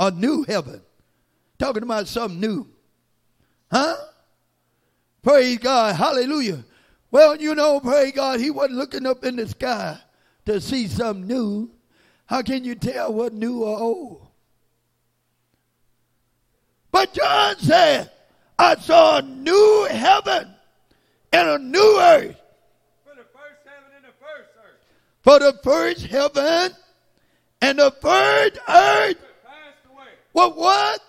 A 0.00 0.10
new 0.10 0.42
heaven. 0.42 0.82
Talking 1.56 1.84
about 1.84 2.08
something 2.08 2.40
new. 2.40 2.66
Huh? 3.70 3.94
Praise 5.22 5.58
God, 5.58 5.94
hallelujah. 5.94 6.64
Well, 7.12 7.36
you 7.36 7.54
know, 7.54 7.78
praise 7.78 8.12
God, 8.12 8.40
he 8.40 8.50
wasn't 8.50 8.78
looking 8.78 9.06
up 9.06 9.22
in 9.22 9.36
the 9.36 9.46
sky 9.46 9.98
to 10.46 10.60
see 10.60 10.88
something 10.88 11.26
new. 11.26 11.70
How 12.24 12.40
can 12.40 12.64
you 12.64 12.74
tell 12.74 13.12
what 13.12 13.34
new 13.34 13.62
or 13.64 13.78
old? 13.78 14.26
But 16.90 17.12
John 17.12 17.56
said, 17.58 18.10
I 18.58 18.76
saw 18.76 19.18
a 19.18 19.22
new 19.22 19.88
heaven 19.90 20.54
and 21.32 21.48
a 21.48 21.58
new 21.58 21.98
earth. 22.00 22.40
For 23.04 23.14
the 23.14 23.24
first 23.24 23.60
heaven 23.66 23.90
and 23.94 24.04
the 24.06 24.16
first 24.18 24.50
earth. 24.64 24.80
For 25.20 25.38
the 25.38 25.58
first 25.62 26.06
heaven 26.06 26.74
and 27.60 27.78
the 27.78 27.90
first 27.90 28.58
earth 28.68 29.16
But 29.20 29.44
passed 29.44 29.84
away. 29.92 30.08
were 30.32 30.48
what? 30.48 31.00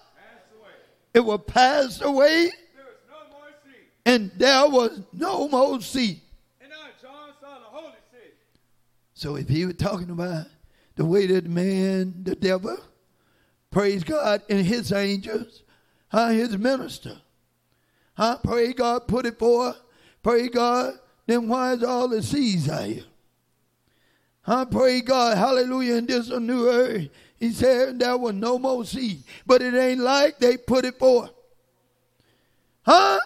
Away. 0.59 0.71
It 1.13 1.19
will 1.21 1.39
pass 1.39 2.01
away 2.01 2.51
There 2.75 2.85
was 2.85 2.99
no 3.09 3.37
more 3.37 3.47
sea. 3.63 3.87
And 4.05 4.31
there 4.35 4.67
was 4.67 5.01
no 5.11 5.47
more 5.47 5.79
sea. 5.81 6.21
And 6.61 6.69
now 6.69 6.87
John 7.01 7.29
saw 7.39 7.59
the 7.59 7.65
holy 7.65 7.93
city. 8.11 8.33
So 9.13 9.35
if 9.35 9.47
he 9.47 9.65
was 9.65 9.75
talking 9.75 10.09
about 10.09 10.47
the 10.95 11.05
way 11.05 11.27
that 11.27 11.45
man, 11.45 12.23
the 12.23 12.35
devil, 12.35 12.77
praise 13.71 14.03
God, 14.03 14.41
and 14.49 14.65
his 14.65 14.91
angels, 14.91 15.63
huh, 16.09 16.29
his 16.29 16.57
minister, 16.57 17.17
huh, 18.15 18.37
pray 18.43 18.73
God, 18.73 19.07
put 19.07 19.25
it 19.25 19.39
for, 19.39 19.75
praise 20.21 20.49
God, 20.49 20.93
then 21.25 21.47
why 21.47 21.73
is 21.73 21.83
all 21.83 22.09
the 22.09 22.21
seas 22.21 22.69
out 22.69 22.83
here? 22.83 23.03
Huh, 24.41 24.65
praise 24.65 25.03
God, 25.03 25.37
hallelujah, 25.37 25.95
and 25.95 26.07
this 26.07 26.29
a 26.29 26.39
new 26.39 26.69
earth. 26.69 27.07
He 27.37 27.51
said 27.51 27.99
there 27.99 28.17
was 28.17 28.33
no 28.33 28.59
more 28.59 28.85
sea, 28.85 29.23
but 29.45 29.61
it 29.61 29.73
ain't 29.73 30.01
like 30.01 30.37
they 30.37 30.57
put 30.57 30.85
it 30.85 30.99
for. 30.99 31.29
Huh? 32.85 33.19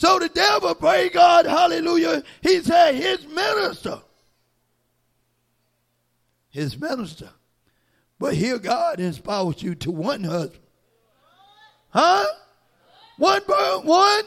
So 0.00 0.18
the 0.18 0.30
devil, 0.30 0.74
praise 0.74 1.10
God, 1.12 1.44
hallelujah, 1.44 2.22
he 2.40 2.60
said 2.62 2.94
his 2.94 3.26
minister 3.26 4.00
his 6.50 6.78
minister. 6.78 7.30
But 8.18 8.34
here 8.34 8.58
God 8.58 9.00
inspires 9.00 9.62
you 9.62 9.74
to 9.76 9.90
one 9.90 10.24
husband. 10.24 10.60
Huh? 11.90 12.26
One 13.16 13.42
bird, 13.46 13.84
one? 13.84 14.24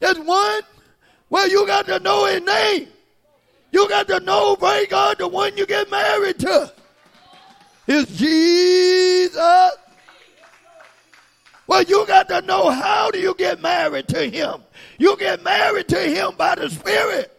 There's 0.00 0.18
one? 0.18 0.62
Well, 1.30 1.48
you 1.48 1.66
got 1.66 1.86
to 1.86 2.00
know 2.00 2.26
his 2.26 2.42
name. 2.42 2.88
You 3.70 3.88
got 3.88 4.08
to 4.08 4.20
know, 4.20 4.56
pray 4.56 4.86
God, 4.86 5.18
the 5.18 5.28
one 5.28 5.56
you 5.56 5.66
get 5.66 5.90
married 5.90 6.38
to. 6.40 6.72
Is 7.86 8.06
Jesus. 8.18 9.36
Well, 11.66 11.82
you 11.82 12.06
got 12.06 12.28
to 12.28 12.40
know 12.42 12.70
how 12.70 13.10
do 13.10 13.18
you 13.18 13.34
get 13.34 13.60
married 13.60 14.08
to 14.08 14.28
him. 14.28 14.62
You 14.98 15.16
get 15.16 15.42
married 15.42 15.88
to 15.88 16.00
him 16.00 16.32
by 16.36 16.56
the 16.56 16.68
Spirit. 16.68 17.34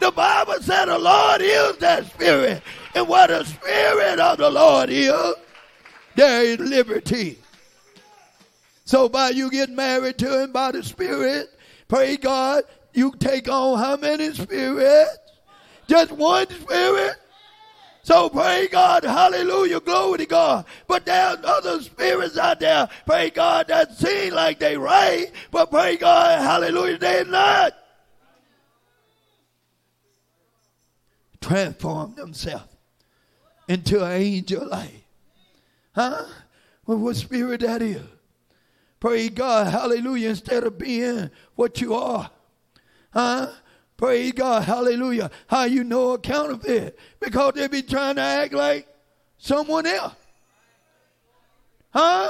The 0.00 0.10
Bible 0.10 0.56
said 0.60 0.86
the 0.86 0.98
Lord 0.98 1.40
is 1.40 1.76
that 1.78 2.06
Spirit. 2.06 2.62
And 2.94 3.08
where 3.08 3.28
the 3.28 3.44
Spirit 3.44 4.20
of 4.20 4.38
the 4.38 4.50
Lord 4.50 4.90
is, 4.90 5.34
there 6.16 6.42
is 6.42 6.58
liberty. 6.58 7.38
So 8.84 9.08
by 9.08 9.30
you 9.30 9.50
get 9.50 9.70
married 9.70 10.18
to 10.18 10.42
him 10.42 10.52
by 10.52 10.72
the 10.72 10.82
Spirit, 10.82 11.48
pray 11.88 12.16
God, 12.16 12.64
you 12.92 13.14
take 13.18 13.48
on 13.48 13.78
how 13.78 13.96
many 13.96 14.32
spirits? 14.32 15.18
Just 15.86 16.12
one 16.12 16.48
spirit? 16.48 17.16
So 18.06 18.28
pray 18.28 18.68
God, 18.68 19.02
hallelujah, 19.02 19.80
glory 19.80 20.18
to 20.18 20.26
God. 20.26 20.64
But 20.86 21.04
there's 21.06 21.38
other 21.42 21.82
spirits 21.82 22.38
out 22.38 22.60
there, 22.60 22.88
pray 23.04 23.30
God, 23.30 23.66
that 23.66 23.98
seem 23.98 24.32
like 24.32 24.60
they 24.60 24.76
right, 24.76 25.32
but 25.50 25.72
pray 25.72 25.96
God, 25.96 26.40
hallelujah, 26.40 26.98
they're 26.98 27.24
not. 27.24 27.72
Transform 31.40 32.14
themselves 32.14 32.76
into 33.66 34.04
an 34.04 34.12
angel 34.12 34.68
light. 34.68 35.02
Huh? 35.92 36.26
Well, 36.86 36.98
what 36.98 37.16
spirit 37.16 37.62
that 37.62 37.82
is? 37.82 38.02
Pray 39.00 39.30
God, 39.30 39.66
hallelujah, 39.66 40.28
instead 40.28 40.62
of 40.62 40.78
being 40.78 41.28
what 41.56 41.80
you 41.80 41.94
are. 41.94 42.30
Huh? 43.12 43.50
Praise 43.96 44.32
God, 44.32 44.64
hallelujah. 44.64 45.30
How 45.46 45.64
you 45.64 45.82
know 45.82 46.12
a 46.12 46.18
counterfeit? 46.18 46.98
Because 47.18 47.54
they 47.54 47.66
be 47.66 47.82
trying 47.82 48.16
to 48.16 48.22
act 48.22 48.52
like 48.52 48.86
someone 49.38 49.86
else. 49.86 50.14
Huh? 51.90 52.28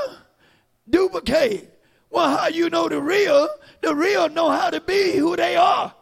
Duplicate. 0.88 1.72
Well, 2.08 2.36
how 2.36 2.46
you 2.46 2.70
know 2.70 2.88
the 2.88 3.00
real? 3.00 3.48
The 3.80 3.94
real 3.94 4.28
know 4.28 4.48
how 4.48 4.70
to 4.70 4.80
be 4.80 5.16
who 5.16 5.34
they 5.34 5.56
are. 5.56 5.92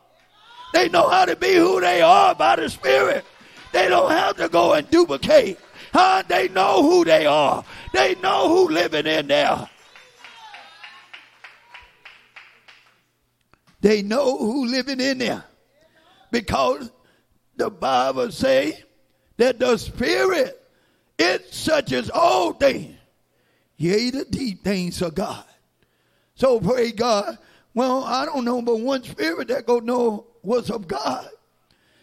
They 0.75 0.91
know 0.91 1.09
how 1.09 1.25
to 1.25 1.35
be 1.35 1.55
who 1.55 1.81
they 1.81 2.03
are 2.03 2.35
by 2.35 2.57
the 2.57 2.69
Spirit. 2.69 3.25
They 3.73 3.89
don't 3.89 4.11
have 4.11 4.37
to 4.37 4.51
go 4.51 4.75
and 4.75 4.89
duplicate. 4.91 5.59
Huh? 5.95 6.25
They 6.29 6.49
know 6.49 6.83
who 6.83 7.05
they 7.05 7.25
are. 7.25 7.65
They 7.95 8.17
know 8.17 8.49
who 8.49 8.69
living 8.69 9.07
in 9.07 9.29
there. 9.29 9.71
They 13.81 14.03
know 14.03 14.37
who 14.37 14.67
living 14.67 15.01
in 15.01 15.19
there. 15.19 15.45
Because 16.35 16.91
the 17.55 17.71
Bible 17.71 18.33
say 18.33 18.83
that 19.37 19.61
the 19.61 19.77
Spirit, 19.77 20.61
it 21.17 21.55
searches 21.55 22.11
all 22.11 22.53
things, 22.53 22.97
yea, 23.77 24.11
the 24.11 24.25
deep 24.25 24.65
things 24.65 25.01
of 25.01 25.15
God. 25.15 25.45
So 26.35 26.59
pray 26.59 26.91
God. 26.91 27.39
Well, 27.73 28.03
I 28.03 28.27
don't 28.27 28.45
know 28.45 28.61
but 28.63 28.81
one 28.81 29.05
spirit 29.05 29.47
that 29.47 29.65
go 29.65 29.79
know 29.79 30.27
what's 30.43 30.71
of 30.71 30.89
God. 30.89 31.29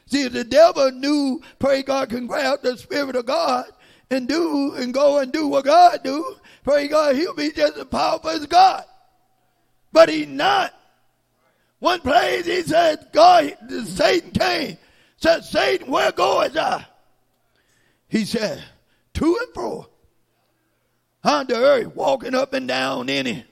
See, 0.05 0.23
if 0.23 0.31
the 0.31 0.45
devil 0.45 0.91
knew, 0.91 1.41
pray 1.59 1.83
God 1.83 2.09
can 2.09 2.25
grab 2.25 2.61
the 2.61 2.77
spirit 2.77 3.17
of 3.17 3.25
God 3.25 3.65
and 4.09 4.29
do 4.29 4.75
and 4.75 4.93
go 4.93 5.19
and 5.19 5.33
do 5.33 5.47
what 5.47 5.65
God 5.65 6.05
do, 6.05 6.37
pray 6.63 6.87
God, 6.87 7.17
he'll 7.17 7.33
be 7.33 7.51
just 7.51 7.75
as 7.75 7.83
powerful 7.83 8.29
as 8.29 8.45
God. 8.45 8.85
But 9.91 10.07
he's 10.07 10.29
not. 10.29 10.73
One 11.81 11.99
place 11.99 12.45
he 12.45 12.61
said, 12.61 13.07
God, 13.11 13.57
Satan 13.85 14.29
came, 14.29 14.77
said, 15.17 15.43
Satan, 15.43 15.91
where 15.91 16.11
goest 16.11 16.53
thou? 16.53 16.85
He 18.07 18.23
said, 18.23 18.63
to 19.15 19.37
and 19.41 19.53
fro 19.55 19.87
on 21.23 21.47
the 21.47 21.55
earth, 21.55 21.95
walking 21.95 22.35
up 22.35 22.53
and 22.53 22.67
down 22.67 23.09
in 23.09 23.25
it. 23.25 23.45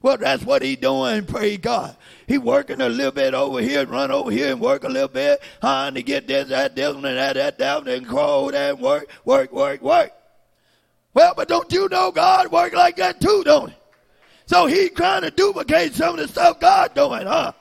Well, 0.00 0.16
that's 0.16 0.42
what 0.42 0.62
he 0.62 0.76
doing, 0.76 1.26
praise 1.26 1.58
God. 1.58 1.94
He 2.26 2.38
working 2.38 2.80
a 2.80 2.88
little 2.88 3.12
bit 3.12 3.34
over 3.34 3.60
here 3.60 3.84
run 3.84 4.10
over 4.10 4.30
here 4.30 4.52
and 4.52 4.60
work 4.60 4.84
a 4.84 4.88
little 4.88 5.08
bit, 5.08 5.42
huh, 5.60 5.90
to 5.90 6.02
get 6.02 6.26
this, 6.26 6.48
that, 6.48 6.76
this, 6.76 6.94
and 6.94 7.04
that, 7.04 7.34
that, 7.34 7.58
that, 7.58 7.86
and 7.86 8.08
crawl 8.08 8.54
and 8.54 8.80
work, 8.80 9.06
work, 9.26 9.52
work, 9.52 9.82
work. 9.82 10.12
Well, 11.12 11.34
but 11.36 11.48
don't 11.48 11.70
you 11.70 11.90
know 11.90 12.10
God 12.10 12.50
work 12.50 12.72
like 12.72 12.96
that 12.96 13.20
too, 13.20 13.42
don't 13.44 13.68
he? 13.68 13.76
So 14.46 14.64
he 14.64 14.88
trying 14.88 15.22
to 15.22 15.30
duplicate 15.30 15.94
some 15.94 16.14
of 16.14 16.20
the 16.20 16.28
stuff 16.28 16.58
God 16.58 16.94
doing, 16.94 17.26
huh? 17.26 17.52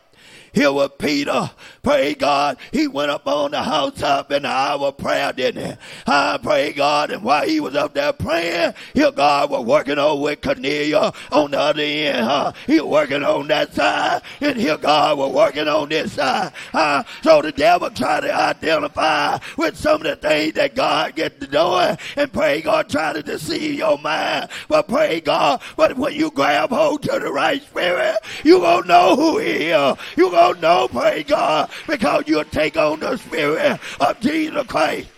Here 0.55 0.71
was 0.71 0.91
Peter. 0.97 1.51
Pray 1.85 2.15
God. 2.15 2.57
He 2.71 2.87
went 2.87 3.11
up 3.11 3.27
on 3.27 3.51
the 3.51 3.61
housetop 3.61 4.31
in 4.31 4.41
the 4.41 4.49
hour 4.49 4.87
of 4.87 4.97
prayer, 4.97 5.31
didn't 5.31 5.67
he? 5.67 5.77
I 6.07 6.39
pray 6.41 6.73
God. 6.73 7.11
And 7.11 7.21
while 7.21 7.47
he 7.47 7.59
was 7.59 7.75
up 7.75 7.93
there 7.93 8.11
praying, 8.11 8.73
here 8.95 9.11
God 9.11 9.51
was 9.51 9.63
working 9.63 9.99
on 9.99 10.19
with 10.19 10.41
Cornelius 10.41 11.11
on 11.31 11.51
the 11.51 11.59
other 11.59 11.83
end. 11.83 12.25
Huh? 12.25 12.53
He 12.65 12.81
was 12.81 12.89
working 12.89 13.23
on 13.23 13.47
that 13.49 13.71
side. 13.75 14.23
And 14.41 14.57
here 14.57 14.77
God 14.77 15.19
was 15.19 15.31
working 15.31 15.67
on 15.67 15.89
this 15.89 16.13
side. 16.13 16.53
Huh? 16.71 17.03
So 17.21 17.43
the 17.43 17.51
devil 17.51 17.91
tried 17.91 18.21
to 18.21 18.33
identify 18.33 19.37
with 19.55 19.77
some 19.77 19.97
of 19.97 20.07
the 20.07 20.15
things 20.15 20.53
that 20.53 20.73
God 20.73 21.15
gets 21.15 21.37
to 21.37 21.45
doing. 21.45 21.99
And 22.15 22.33
pray 22.33 22.63
God 22.63 22.89
try 22.89 23.13
to 23.13 23.21
deceive 23.21 23.75
your 23.75 23.99
mind. 23.99 24.49
But 24.67 24.87
pray 24.87 25.21
God. 25.21 25.61
But 25.77 25.95
when 25.97 26.15
you 26.15 26.31
grab 26.31 26.71
hold 26.71 27.03
to 27.03 27.19
the 27.19 27.31
right 27.31 27.61
spirit, 27.61 28.15
you 28.43 28.59
gonna 28.59 28.87
know 28.87 29.15
who 29.15 29.37
he 29.37 29.67
is. 29.67 29.97
You 30.17 30.31
gonna 30.31 30.59
know, 30.59 30.87
pray 30.87 31.21
God, 31.21 31.69
because 31.87 32.23
you'll 32.27 32.43
take 32.45 32.77
on 32.77 32.99
the 32.99 33.17
Spirit 33.17 33.79
of 33.99 34.19
Jesus 34.19 34.67
Christ. 34.67 35.09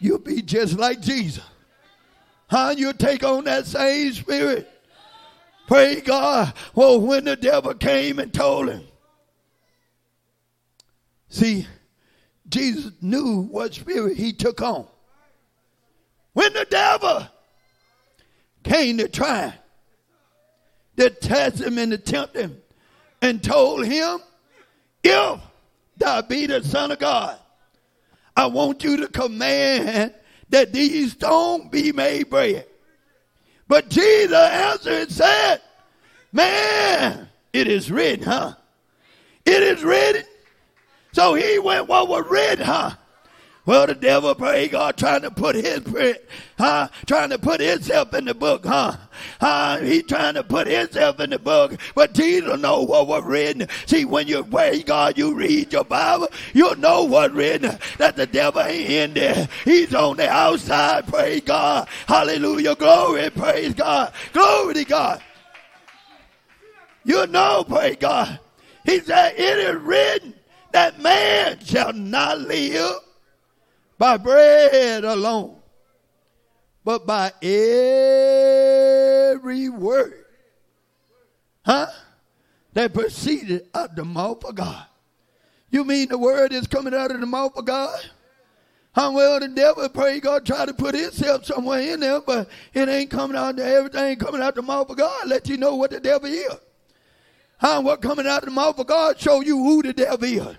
You'll 0.00 0.18
be 0.18 0.40
just 0.42 0.78
like 0.78 1.00
Jesus. 1.00 1.44
Huh? 2.48 2.74
You'll 2.76 2.94
take 2.94 3.22
on 3.22 3.44
that 3.44 3.66
same 3.66 4.12
spirit. 4.12 4.68
Praise 5.68 6.02
God. 6.02 6.52
Well, 6.74 7.00
when 7.00 7.24
the 7.24 7.36
devil 7.36 7.74
came 7.74 8.18
and 8.18 8.32
told 8.32 8.70
him. 8.70 8.82
See, 11.28 11.66
Jesus 12.48 12.90
knew 13.00 13.42
what 13.42 13.74
spirit 13.74 14.16
he 14.16 14.32
took 14.32 14.60
on. 14.60 14.86
When 16.32 16.52
the 16.54 16.66
devil 16.68 17.28
came 18.64 18.98
to 18.98 19.08
try 19.08 19.54
to 20.96 21.10
test 21.10 21.60
him 21.60 21.78
and 21.78 21.92
to 21.92 21.98
tempt 21.98 22.34
him 22.36 22.60
and 23.22 23.42
told 23.42 23.86
him, 23.86 24.20
If 25.02 25.40
thou 25.96 26.22
be 26.22 26.46
the 26.46 26.62
Son 26.62 26.90
of 26.90 26.98
God, 26.98 27.38
I 28.36 28.46
want 28.46 28.82
you 28.84 28.96
to 28.98 29.08
command 29.08 30.14
that 30.48 30.72
these 30.72 31.12
stones 31.12 31.70
be 31.70 31.92
made 31.92 32.30
bread. 32.30 32.66
But 33.68 33.88
Jesus 33.88 34.32
answered 34.32 35.02
and 35.02 35.12
said, 35.12 35.60
Man, 36.32 37.28
it 37.52 37.68
is 37.68 37.90
written, 37.90 38.24
huh? 38.24 38.54
It 39.44 39.62
is 39.62 39.82
written. 39.82 40.24
So 41.12 41.34
he 41.34 41.58
went 41.58 41.88
what 41.88 42.08
was 42.08 42.24
written, 42.28 42.64
huh? 42.64 42.94
Well, 43.66 43.86
the 43.86 43.94
devil, 43.94 44.34
pray 44.34 44.68
God, 44.68 44.96
trying 44.96 45.20
to 45.22 45.30
put 45.30 45.54
his, 45.54 45.80
print, 45.80 46.18
huh? 46.58 46.88
Trying 47.06 47.28
to 47.30 47.38
put 47.38 47.60
himself 47.60 48.14
in 48.14 48.24
the 48.24 48.34
book, 48.34 48.64
huh? 48.64 48.96
Huh? 49.38 49.78
He 49.78 50.02
trying 50.02 50.34
to 50.34 50.42
put 50.42 50.66
himself 50.66 51.20
in 51.20 51.30
the 51.30 51.38
book, 51.38 51.78
but 51.94 52.14
Jesus 52.14 52.58
know 52.58 52.82
what 52.82 53.06
was 53.06 53.22
written. 53.22 53.68
See, 53.84 54.06
when 54.06 54.26
you 54.28 54.44
pray 54.44 54.82
God, 54.82 55.18
you 55.18 55.34
read 55.34 55.72
your 55.72 55.84
Bible, 55.84 56.28
you'll 56.54 56.76
know 56.76 57.04
what's 57.04 57.34
written. 57.34 57.78
That 57.98 58.16
the 58.16 58.26
devil 58.26 58.62
ain't 58.62 58.90
in 58.90 59.14
there. 59.14 59.46
He's 59.64 59.94
on 59.94 60.16
the 60.16 60.28
outside. 60.28 61.06
Praise 61.06 61.42
God. 61.42 61.86
Hallelujah. 62.06 62.74
Glory. 62.76 63.28
Praise 63.28 63.74
God. 63.74 64.12
Glory 64.32 64.74
to 64.74 64.84
God. 64.84 65.22
You 67.04 67.26
know, 67.26 67.64
praise 67.64 67.96
God. 68.00 68.40
He 68.84 69.00
said, 69.00 69.34
it 69.36 69.58
is 69.58 69.76
written 69.76 70.34
that 70.72 71.00
man 71.00 71.58
shall 71.64 71.92
not 71.92 72.40
live 72.40 72.96
by 74.00 74.16
bread 74.16 75.04
alone, 75.04 75.56
but 76.82 77.06
by 77.06 77.30
every 77.42 78.88
word, 79.68 80.24
huh? 81.66 81.88
That 82.72 82.94
proceeded 82.94 83.66
out 83.74 83.94
the 83.94 84.06
mouth 84.06 84.42
of 84.46 84.54
God. 84.54 84.86
You 85.70 85.84
mean 85.84 86.08
the 86.08 86.16
word 86.16 86.54
is 86.54 86.66
coming 86.66 86.94
out 86.94 87.10
of 87.10 87.20
the 87.20 87.26
mouth 87.26 87.54
of 87.58 87.66
God? 87.66 88.00
How 88.92 89.12
well 89.12 89.38
the 89.38 89.48
devil, 89.48 89.86
pray 89.90 90.18
God, 90.18 90.46
try 90.46 90.64
to 90.64 90.72
put 90.72 90.94
himself 90.94 91.44
somewhere 91.44 91.80
in 91.80 92.00
there, 92.00 92.22
but 92.22 92.48
it 92.72 92.88
ain't 92.88 93.10
coming 93.10 93.36
out, 93.36 93.58
everything 93.58 94.16
coming 94.16 94.40
out 94.40 94.54
the 94.54 94.62
mouth 94.62 94.88
of 94.88 94.96
God, 94.96 95.28
let 95.28 95.46
you 95.46 95.58
know 95.58 95.76
what 95.76 95.90
the 95.90 96.00
devil 96.00 96.30
is. 96.30 96.56
How 97.58 97.82
what 97.82 98.00
coming 98.00 98.26
out 98.26 98.46
the 98.46 98.50
mouth 98.50 98.78
of 98.78 98.86
God 98.86 99.20
show 99.20 99.42
you 99.42 99.58
who 99.58 99.82
the 99.82 99.92
devil 99.92 100.24
is. 100.24 100.56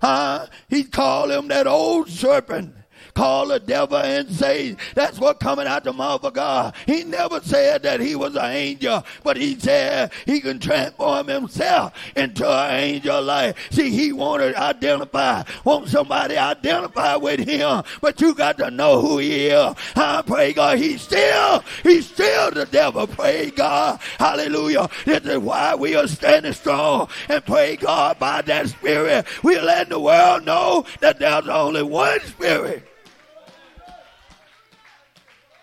Huh? 0.00 0.46
He 0.70 0.84
called 0.84 1.30
him 1.30 1.48
that 1.48 1.66
old 1.66 2.08
serpent 2.08 2.76
call 3.18 3.48
the 3.48 3.58
devil 3.58 3.96
and 3.96 4.30
say 4.30 4.76
that's 4.94 5.18
what 5.18 5.40
coming 5.40 5.66
out 5.66 5.82
the 5.82 5.92
mouth 5.92 6.22
of 6.22 6.34
God. 6.34 6.72
He 6.86 7.02
never 7.02 7.40
said 7.40 7.82
that 7.82 7.98
he 7.98 8.14
was 8.14 8.36
an 8.36 8.52
angel, 8.52 9.04
but 9.24 9.36
he 9.36 9.58
said 9.58 10.12
he 10.24 10.40
can 10.40 10.60
transform 10.60 11.26
himself 11.26 11.94
into 12.14 12.48
an 12.48 12.74
angel 12.74 13.20
life. 13.20 13.56
See, 13.72 13.90
he 13.90 14.12
wanted 14.12 14.52
to 14.52 14.62
identify, 14.62 15.42
want 15.64 15.88
somebody 15.88 16.36
identify 16.36 17.16
with 17.16 17.40
him, 17.40 17.82
but 18.00 18.20
you 18.20 18.36
got 18.36 18.56
to 18.58 18.70
know 18.70 19.00
who 19.00 19.18
he 19.18 19.48
is. 19.48 19.74
I 19.96 20.22
pray 20.24 20.52
God, 20.52 20.78
he's 20.78 21.02
still, 21.02 21.64
he's 21.82 22.06
still 22.06 22.52
the 22.52 22.66
devil. 22.66 23.08
Pray 23.08 23.50
God. 23.50 23.98
Hallelujah. 24.20 24.88
This 25.06 25.24
is 25.24 25.38
why 25.38 25.74
we 25.74 25.96
are 25.96 26.06
standing 26.06 26.52
strong 26.52 27.08
and 27.28 27.44
pray 27.44 27.74
God 27.74 28.20
by 28.20 28.42
that 28.42 28.68
spirit. 28.68 29.26
We're 29.42 29.60
letting 29.60 29.90
the 29.90 29.98
world 29.98 30.44
know 30.44 30.84
that 31.00 31.18
there's 31.18 31.48
only 31.48 31.82
one 31.82 32.20
spirit. 32.20 32.84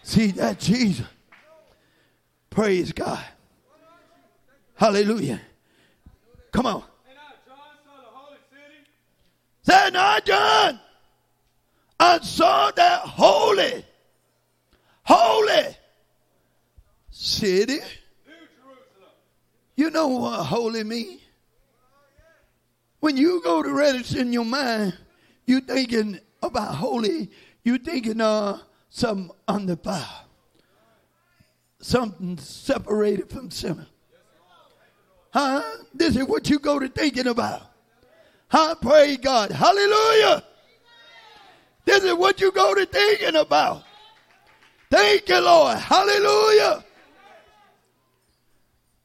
See 0.06 0.28
that 0.34 0.60
Jesus. 0.60 1.08
Praise 2.52 2.92
God. 2.92 3.26
Hallelujah. 4.76 5.42
Come 6.52 6.68
on. 6.68 6.84
Say 9.64 9.90
not 9.92 10.24
John. 10.24 10.80
I 12.00 12.20
saw 12.20 12.70
that 12.70 13.02
holy, 13.02 13.84
holy 15.04 15.76
city. 17.10 17.80
You 19.76 19.90
know 19.90 20.08
what 20.10 20.44
holy 20.46 20.84
means? 20.84 21.22
When 23.00 23.18
you 23.18 23.42
go 23.44 23.64
to 23.64 23.74
register 23.74 24.20
in 24.20 24.32
your 24.32 24.46
mind, 24.46 24.96
you 25.48 25.62
thinking 25.62 26.20
about 26.44 26.76
holy, 26.76 27.32
you 27.64 27.80
thinking 27.80 28.22
uh 28.22 28.60
some 28.96 29.30
fire. 29.84 30.06
something 31.82 32.38
separated 32.38 33.30
from 33.30 33.52
sin. 33.52 33.86
Huh? 35.32 35.62
This 35.94 36.16
is 36.16 36.24
what 36.24 36.50
you 36.50 36.60
go 36.60 36.80
to 36.80 36.88
thinking 36.88 37.28
about. 37.28 37.64
Huh? 38.48 38.74
Praise 38.76 39.18
God. 39.18 39.52
Hallelujah. 39.52 40.44
This 41.84 42.06
is 42.06 42.14
what 42.14 42.40
you 42.40 42.54
go 42.54 42.74
to 42.74 42.86
thinking 42.86 43.36
about. 43.36 43.84
Thank 44.90 45.28
you, 45.28 45.42
Lord. 45.42 45.78
Hallelujah. 45.78 46.86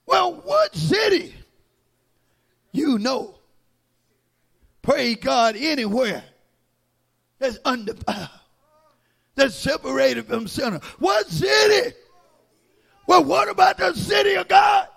Well, 0.07 0.35
what 0.45 0.73
city 0.73 1.35
you 2.71 3.01
know, 3.01 3.35
praise 4.83 5.17
God, 5.17 5.57
anywhere 5.57 6.23
that's 7.41 7.59
under 7.65 7.95
that's 9.35 9.55
separated 9.55 10.27
from 10.27 10.49
sinner? 10.49 10.81
What 10.99 11.27
city? 11.29 11.95
Well, 13.07 13.25
what 13.25 13.49
about 13.49 13.79
the 13.79 13.95
city 13.95 14.35
of 14.35 14.49
God? 14.49 14.89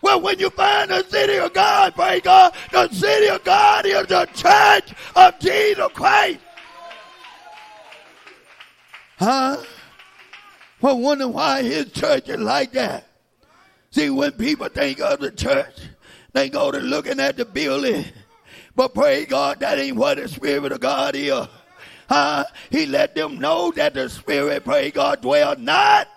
Well, 0.00 0.20
when 0.20 0.38
you 0.38 0.50
find 0.50 0.90
the 0.90 1.02
city 1.04 1.36
of 1.38 1.52
God, 1.52 1.94
praise 1.94 2.22
God, 2.22 2.54
the 2.70 2.88
city 2.88 3.28
of 3.28 3.42
God 3.44 3.84
is 3.84 4.06
the 4.06 4.26
church 4.34 4.94
of 5.16 5.38
Jesus 5.40 5.88
Christ. 5.92 6.38
Huh? 9.18 9.56
Well, 10.80 11.00
wonder 11.00 11.26
why 11.26 11.62
his 11.62 11.90
church 11.90 12.28
is 12.28 12.38
like 12.38 12.72
that. 12.72 13.08
See, 13.90 14.10
when 14.10 14.32
people 14.32 14.68
think 14.68 15.00
of 15.00 15.18
the 15.18 15.32
church, 15.32 15.74
they 16.32 16.48
go 16.48 16.70
to 16.70 16.78
looking 16.78 17.18
at 17.18 17.36
the 17.36 17.44
building. 17.44 18.04
But 18.76 18.94
pray 18.94 19.26
God, 19.26 19.58
that 19.60 19.78
ain't 19.78 19.96
what 19.96 20.18
the 20.18 20.28
Spirit 20.28 20.70
of 20.70 20.78
God 20.78 21.16
is. 21.16 21.48
Huh? 22.08 22.44
He 22.70 22.86
let 22.86 23.14
them 23.14 23.38
know 23.38 23.70
that 23.72 23.94
the 23.94 24.08
Spirit, 24.08 24.64
pray 24.64 24.90
God, 24.90 25.20
dwell 25.20 25.56
not 25.56 26.08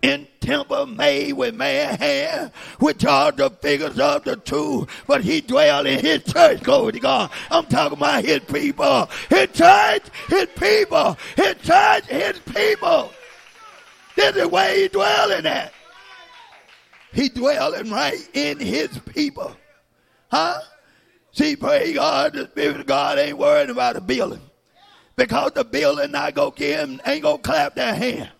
in 0.00 0.26
temple 0.40 0.86
made 0.86 1.32
with 1.32 1.54
man 1.54 1.98
hand, 1.98 2.52
which 2.78 3.04
are 3.04 3.32
the 3.32 3.50
figures 3.50 3.98
of 3.98 4.24
the 4.24 4.36
two, 4.36 4.86
but 5.06 5.22
he 5.22 5.40
dwell 5.40 5.86
in 5.86 5.98
his 5.98 6.22
church, 6.24 6.62
glory 6.62 6.92
to 6.92 7.00
God. 7.00 7.30
I'm 7.50 7.66
talking 7.66 7.98
about 7.98 8.24
his 8.24 8.40
people. 8.40 9.10
His 9.28 9.48
church, 9.52 10.04
his 10.28 10.46
people. 10.58 11.18
His 11.36 11.54
church, 11.56 12.06
his 12.06 12.38
people. 12.38 13.12
This 14.16 14.36
is 14.36 14.46
where 14.46 14.76
he 14.76 14.88
dwelling 14.88 15.46
at. 15.46 15.72
He 17.12 17.28
dwelling 17.28 17.90
right 17.90 18.28
in 18.34 18.58
his 18.58 18.96
people. 18.98 19.56
Huh? 20.30 20.60
See, 21.32 21.56
pray 21.56 21.92
God, 21.92 22.34
the 22.34 22.46
Spirit 22.46 22.80
of 22.80 22.86
God 22.86 23.18
ain't 23.18 23.38
worried 23.38 23.70
about 23.70 23.94
the 23.94 24.00
building. 24.00 24.40
Because 25.18 25.50
the 25.50 25.64
building 25.64 26.12
not 26.12 26.34
gonna 26.34 26.52
give 26.54 26.78
him, 26.78 27.00
ain't 27.04 27.24
gonna 27.24 27.38
clap 27.38 27.74
their 27.74 27.92
hand. 27.92 28.30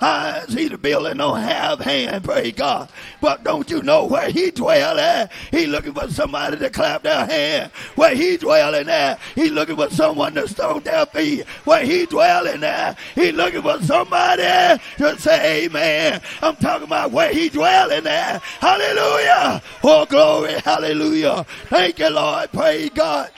I 0.00 0.44
see 0.48 0.66
the 0.66 0.76
building 0.76 1.18
don't 1.18 1.40
have 1.40 1.78
hand, 1.78 2.24
praise 2.24 2.54
God. 2.54 2.88
But 3.20 3.44
don't 3.44 3.70
you 3.70 3.82
know 3.82 4.04
where 4.04 4.28
he 4.28 4.50
dwell 4.50 4.98
at? 4.98 5.30
He 5.52 5.66
looking 5.66 5.94
for 5.94 6.08
somebody 6.08 6.56
to 6.56 6.70
clap 6.70 7.04
their 7.04 7.24
hand. 7.24 7.70
Where 7.94 8.16
he 8.16 8.36
dwelling 8.36 8.88
at? 8.88 9.20
He 9.36 9.48
looking 9.48 9.76
for 9.76 9.90
someone 9.90 10.34
to 10.34 10.48
stomp 10.48 10.84
their 10.84 11.06
feet. 11.06 11.46
Where 11.64 11.84
he 11.84 12.06
dwelling 12.06 12.64
at? 12.64 12.98
He 13.14 13.30
looking 13.30 13.62
for 13.62 13.80
somebody 13.82 14.42
to 14.42 15.18
say 15.18 15.66
amen. 15.66 16.20
I'm 16.42 16.56
talking 16.56 16.88
about 16.88 17.12
where 17.12 17.32
he 17.32 17.48
dwelling 17.48 18.08
at. 18.08 18.42
Hallelujah. 18.42 19.62
Oh, 19.84 20.04
glory. 20.06 20.54
Hallelujah. 20.64 21.44
Thank 21.68 22.00
you, 22.00 22.10
Lord. 22.10 22.50
Praise 22.50 22.90
God. 22.90 23.30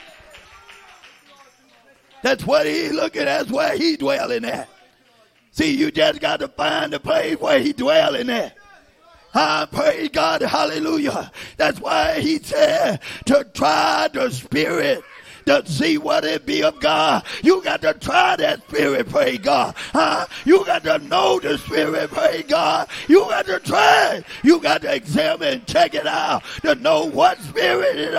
That's 2.23 2.45
what 2.45 2.65
he 2.65 2.89
looking 2.89 3.23
at. 3.23 3.25
That's 3.25 3.51
where 3.51 3.75
he 3.77 3.97
dwelling 3.97 4.45
at. 4.45 4.69
See, 5.51 5.75
you 5.75 5.91
just 5.91 6.21
got 6.21 6.39
to 6.39 6.47
find 6.47 6.93
the 6.93 6.99
place 6.99 7.37
where 7.39 7.59
he 7.59 7.73
dwelling 7.73 8.29
at. 8.29 8.55
I 9.33 9.65
praise 9.71 10.09
God, 10.09 10.41
hallelujah. 10.41 11.31
That's 11.57 11.79
why 11.79 12.19
he 12.19 12.39
said 12.39 12.99
to 13.25 13.45
try 13.53 14.09
the 14.11 14.29
spirit 14.29 15.03
to 15.45 15.65
see 15.65 15.97
what 15.97 16.23
it 16.23 16.45
be 16.45 16.63
of 16.63 16.79
God. 16.79 17.23
You 17.43 17.61
got 17.63 17.81
to 17.81 17.93
try 17.93 18.35
that 18.37 18.61
spirit, 18.67 19.09
pray 19.09 19.37
God. 19.37 19.75
Huh? 19.93 20.25
You 20.45 20.65
got 20.65 20.83
to 20.83 20.99
know 20.99 21.39
the 21.39 21.57
spirit, 21.57 22.11
pray 22.11 22.43
God. 22.47 22.87
You 23.07 23.21
got 23.21 23.45
to 23.47 23.59
try. 23.59 24.23
You 24.43 24.59
got 24.59 24.81
to 24.83 24.93
examine, 24.93 25.65
check 25.65 25.93
it 25.95 26.07
out 26.07 26.43
to 26.61 26.75
know 26.75 27.05
what 27.05 27.39
spirit 27.39 27.97
it. 27.97 28.11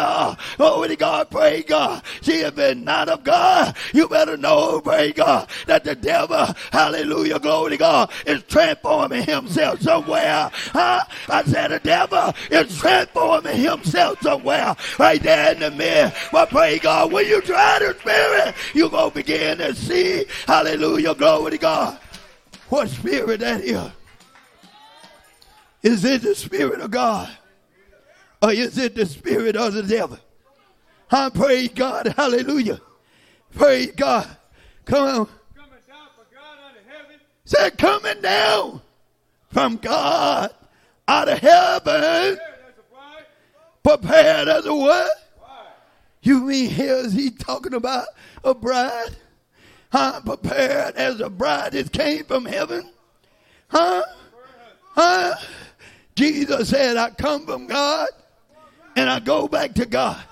Glory 0.56 0.88
to 0.88 0.96
God, 0.96 1.30
pray 1.30 1.62
God. 1.62 2.02
See 2.22 2.40
if 2.40 2.58
it's 2.58 2.80
not 2.80 3.08
of 3.08 3.24
God, 3.24 3.76
you 3.92 4.08
better 4.08 4.36
know, 4.36 4.80
pray 4.80 5.12
God, 5.12 5.48
that 5.66 5.84
the 5.84 5.94
devil, 5.94 6.46
hallelujah, 6.72 7.38
glory 7.38 7.76
God, 7.76 8.10
is 8.26 8.42
transforming 8.44 9.24
himself 9.24 9.80
somewhere. 9.80 10.50
Huh? 10.52 11.04
I 11.28 11.42
said 11.44 11.68
the 11.68 11.78
devil 11.80 12.34
is 12.50 12.78
transforming 12.78 13.56
himself 13.56 14.20
somewhere 14.22 14.74
right 14.98 15.22
there 15.22 15.52
in 15.52 15.60
the 15.60 15.70
midst. 15.70 16.16
But 16.32 16.48
pray 16.50 16.78
God, 16.78 17.11
when 17.12 17.26
you 17.26 17.40
try 17.42 17.78
the 17.78 17.94
spirit, 17.98 18.54
you 18.74 18.88
going 18.88 19.10
to 19.10 19.14
begin 19.14 19.58
to 19.58 19.74
see, 19.74 20.24
hallelujah, 20.46 21.14
glory 21.14 21.52
to 21.52 21.58
God, 21.58 21.98
what 22.68 22.88
spirit 22.88 23.40
that 23.40 23.60
is. 23.60 23.90
Is 25.82 26.04
it 26.04 26.22
the 26.22 26.34
spirit 26.34 26.80
of 26.80 26.90
God? 26.90 27.30
Or 28.40 28.52
is 28.52 28.78
it 28.78 28.94
the 28.94 29.06
spirit 29.06 29.56
of 29.56 29.74
the 29.74 29.82
devil? 29.82 30.18
I 31.10 31.28
praise 31.28 31.68
God, 31.68 32.14
hallelujah. 32.16 32.80
Praise 33.54 33.92
God. 33.92 34.28
Come 34.84 35.04
on. 35.04 35.26
Coming 35.54 35.78
down 35.86 36.08
from 36.16 36.24
God 36.32 36.58
out 36.64 36.76
of 36.76 36.86
heaven. 36.88 37.20
Say, 37.44 37.70
coming 37.72 38.22
down 38.22 38.80
from 39.50 39.76
God 39.76 40.54
out 41.06 41.28
of 41.28 41.38
heaven, 41.38 42.38
prepared 43.82 44.48
as 44.48 44.66
a 44.66 44.74
what? 44.74 45.10
You 46.22 46.40
mean 46.40 46.70
here 46.70 46.94
is 46.94 47.12
he 47.12 47.30
talking 47.30 47.74
about 47.74 48.06
a 48.44 48.54
bride? 48.54 49.16
Huh? 49.90 50.20
Prepared 50.24 50.94
as 50.94 51.20
a 51.20 51.28
bride 51.28 51.72
that 51.72 51.92
came 51.92 52.24
from 52.24 52.44
heaven? 52.44 52.88
Huh? 53.68 54.02
Huh? 54.94 55.34
Jesus 56.14 56.68
said, 56.68 56.96
I 56.96 57.10
come 57.10 57.44
from 57.44 57.66
God 57.66 58.08
and 58.94 59.10
I 59.10 59.18
go 59.18 59.48
back 59.48 59.74
to 59.74 59.84
God. 59.84 60.22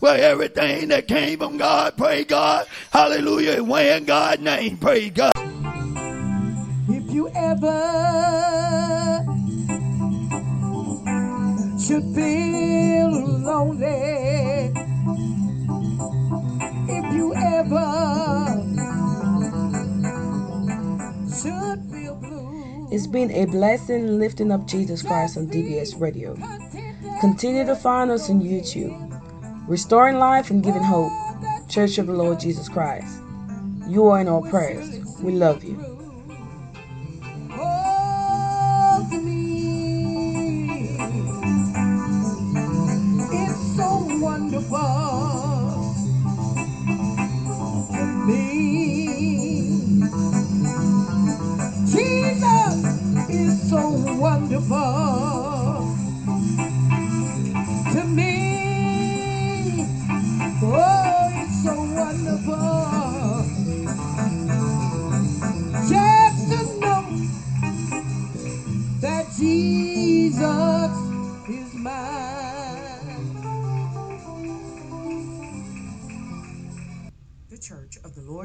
Well, 0.00 0.20
everything 0.20 0.88
that 0.88 1.08
came 1.08 1.38
from 1.38 1.56
God, 1.56 1.96
pray 1.96 2.24
God, 2.24 2.66
hallelujah, 2.90 3.52
and 3.52 3.68
when 3.68 4.04
God's 4.04 4.42
name, 4.42 4.76
praise 4.78 5.10
God. 5.12 5.32
If 6.88 7.10
you 7.12 7.28
ever 7.34 7.80
should 11.78 12.14
feel 12.14 13.10
lonely, 13.40 14.39
It's 22.92 23.06
been 23.06 23.30
a 23.30 23.44
blessing 23.44 24.18
lifting 24.18 24.50
up 24.50 24.66
Jesus 24.66 25.02
Christ 25.02 25.36
on 25.36 25.46
DBS 25.46 26.00
Radio. 26.00 26.34
Continue 27.20 27.64
to 27.66 27.76
find 27.76 28.10
us 28.10 28.28
on 28.28 28.42
YouTube. 28.42 28.96
Restoring 29.68 30.18
Life 30.18 30.50
and 30.50 30.64
Giving 30.64 30.82
Hope, 30.82 31.12
Church 31.68 31.98
of 31.98 32.08
the 32.08 32.12
Lord 32.12 32.40
Jesus 32.40 32.68
Christ. 32.68 33.22
You 33.86 34.08
are 34.08 34.20
in 34.20 34.26
our 34.26 34.42
prayers. 34.50 34.98
We 35.22 35.32
love 35.32 35.62
you. 35.62 35.89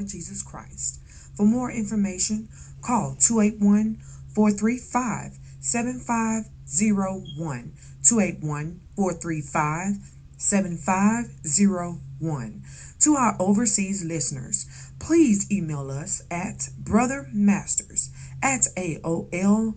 Lord 0.05 0.11
Jesus 0.11 0.43
Christ. 0.43 0.99
For 1.35 1.47
more 1.47 1.71
information, 1.71 2.47
call 2.83 3.15
281 3.19 3.97
435 4.35 5.39
7501. 5.59 7.73
281 8.03 8.81
435 8.95 9.95
7501. 10.37 12.63
To 12.99 13.15
our 13.15 13.35
overseas 13.39 14.05
listeners, 14.05 14.67
please 14.99 15.51
email 15.51 15.89
us 15.89 16.21
at 16.29 16.69
brothermasters 16.83 18.11
at 18.43 18.67
aol.com. 18.77 19.73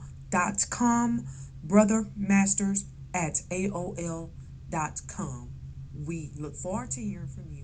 Brothermasters 1.67 2.85
at 3.15 3.41
AOL.com. 3.51 4.29
We 6.07 6.31
look 6.39 6.55
forward 6.55 6.91
to 6.93 7.01
hearing 7.01 7.27
from 7.29 7.51
you. 7.51 7.58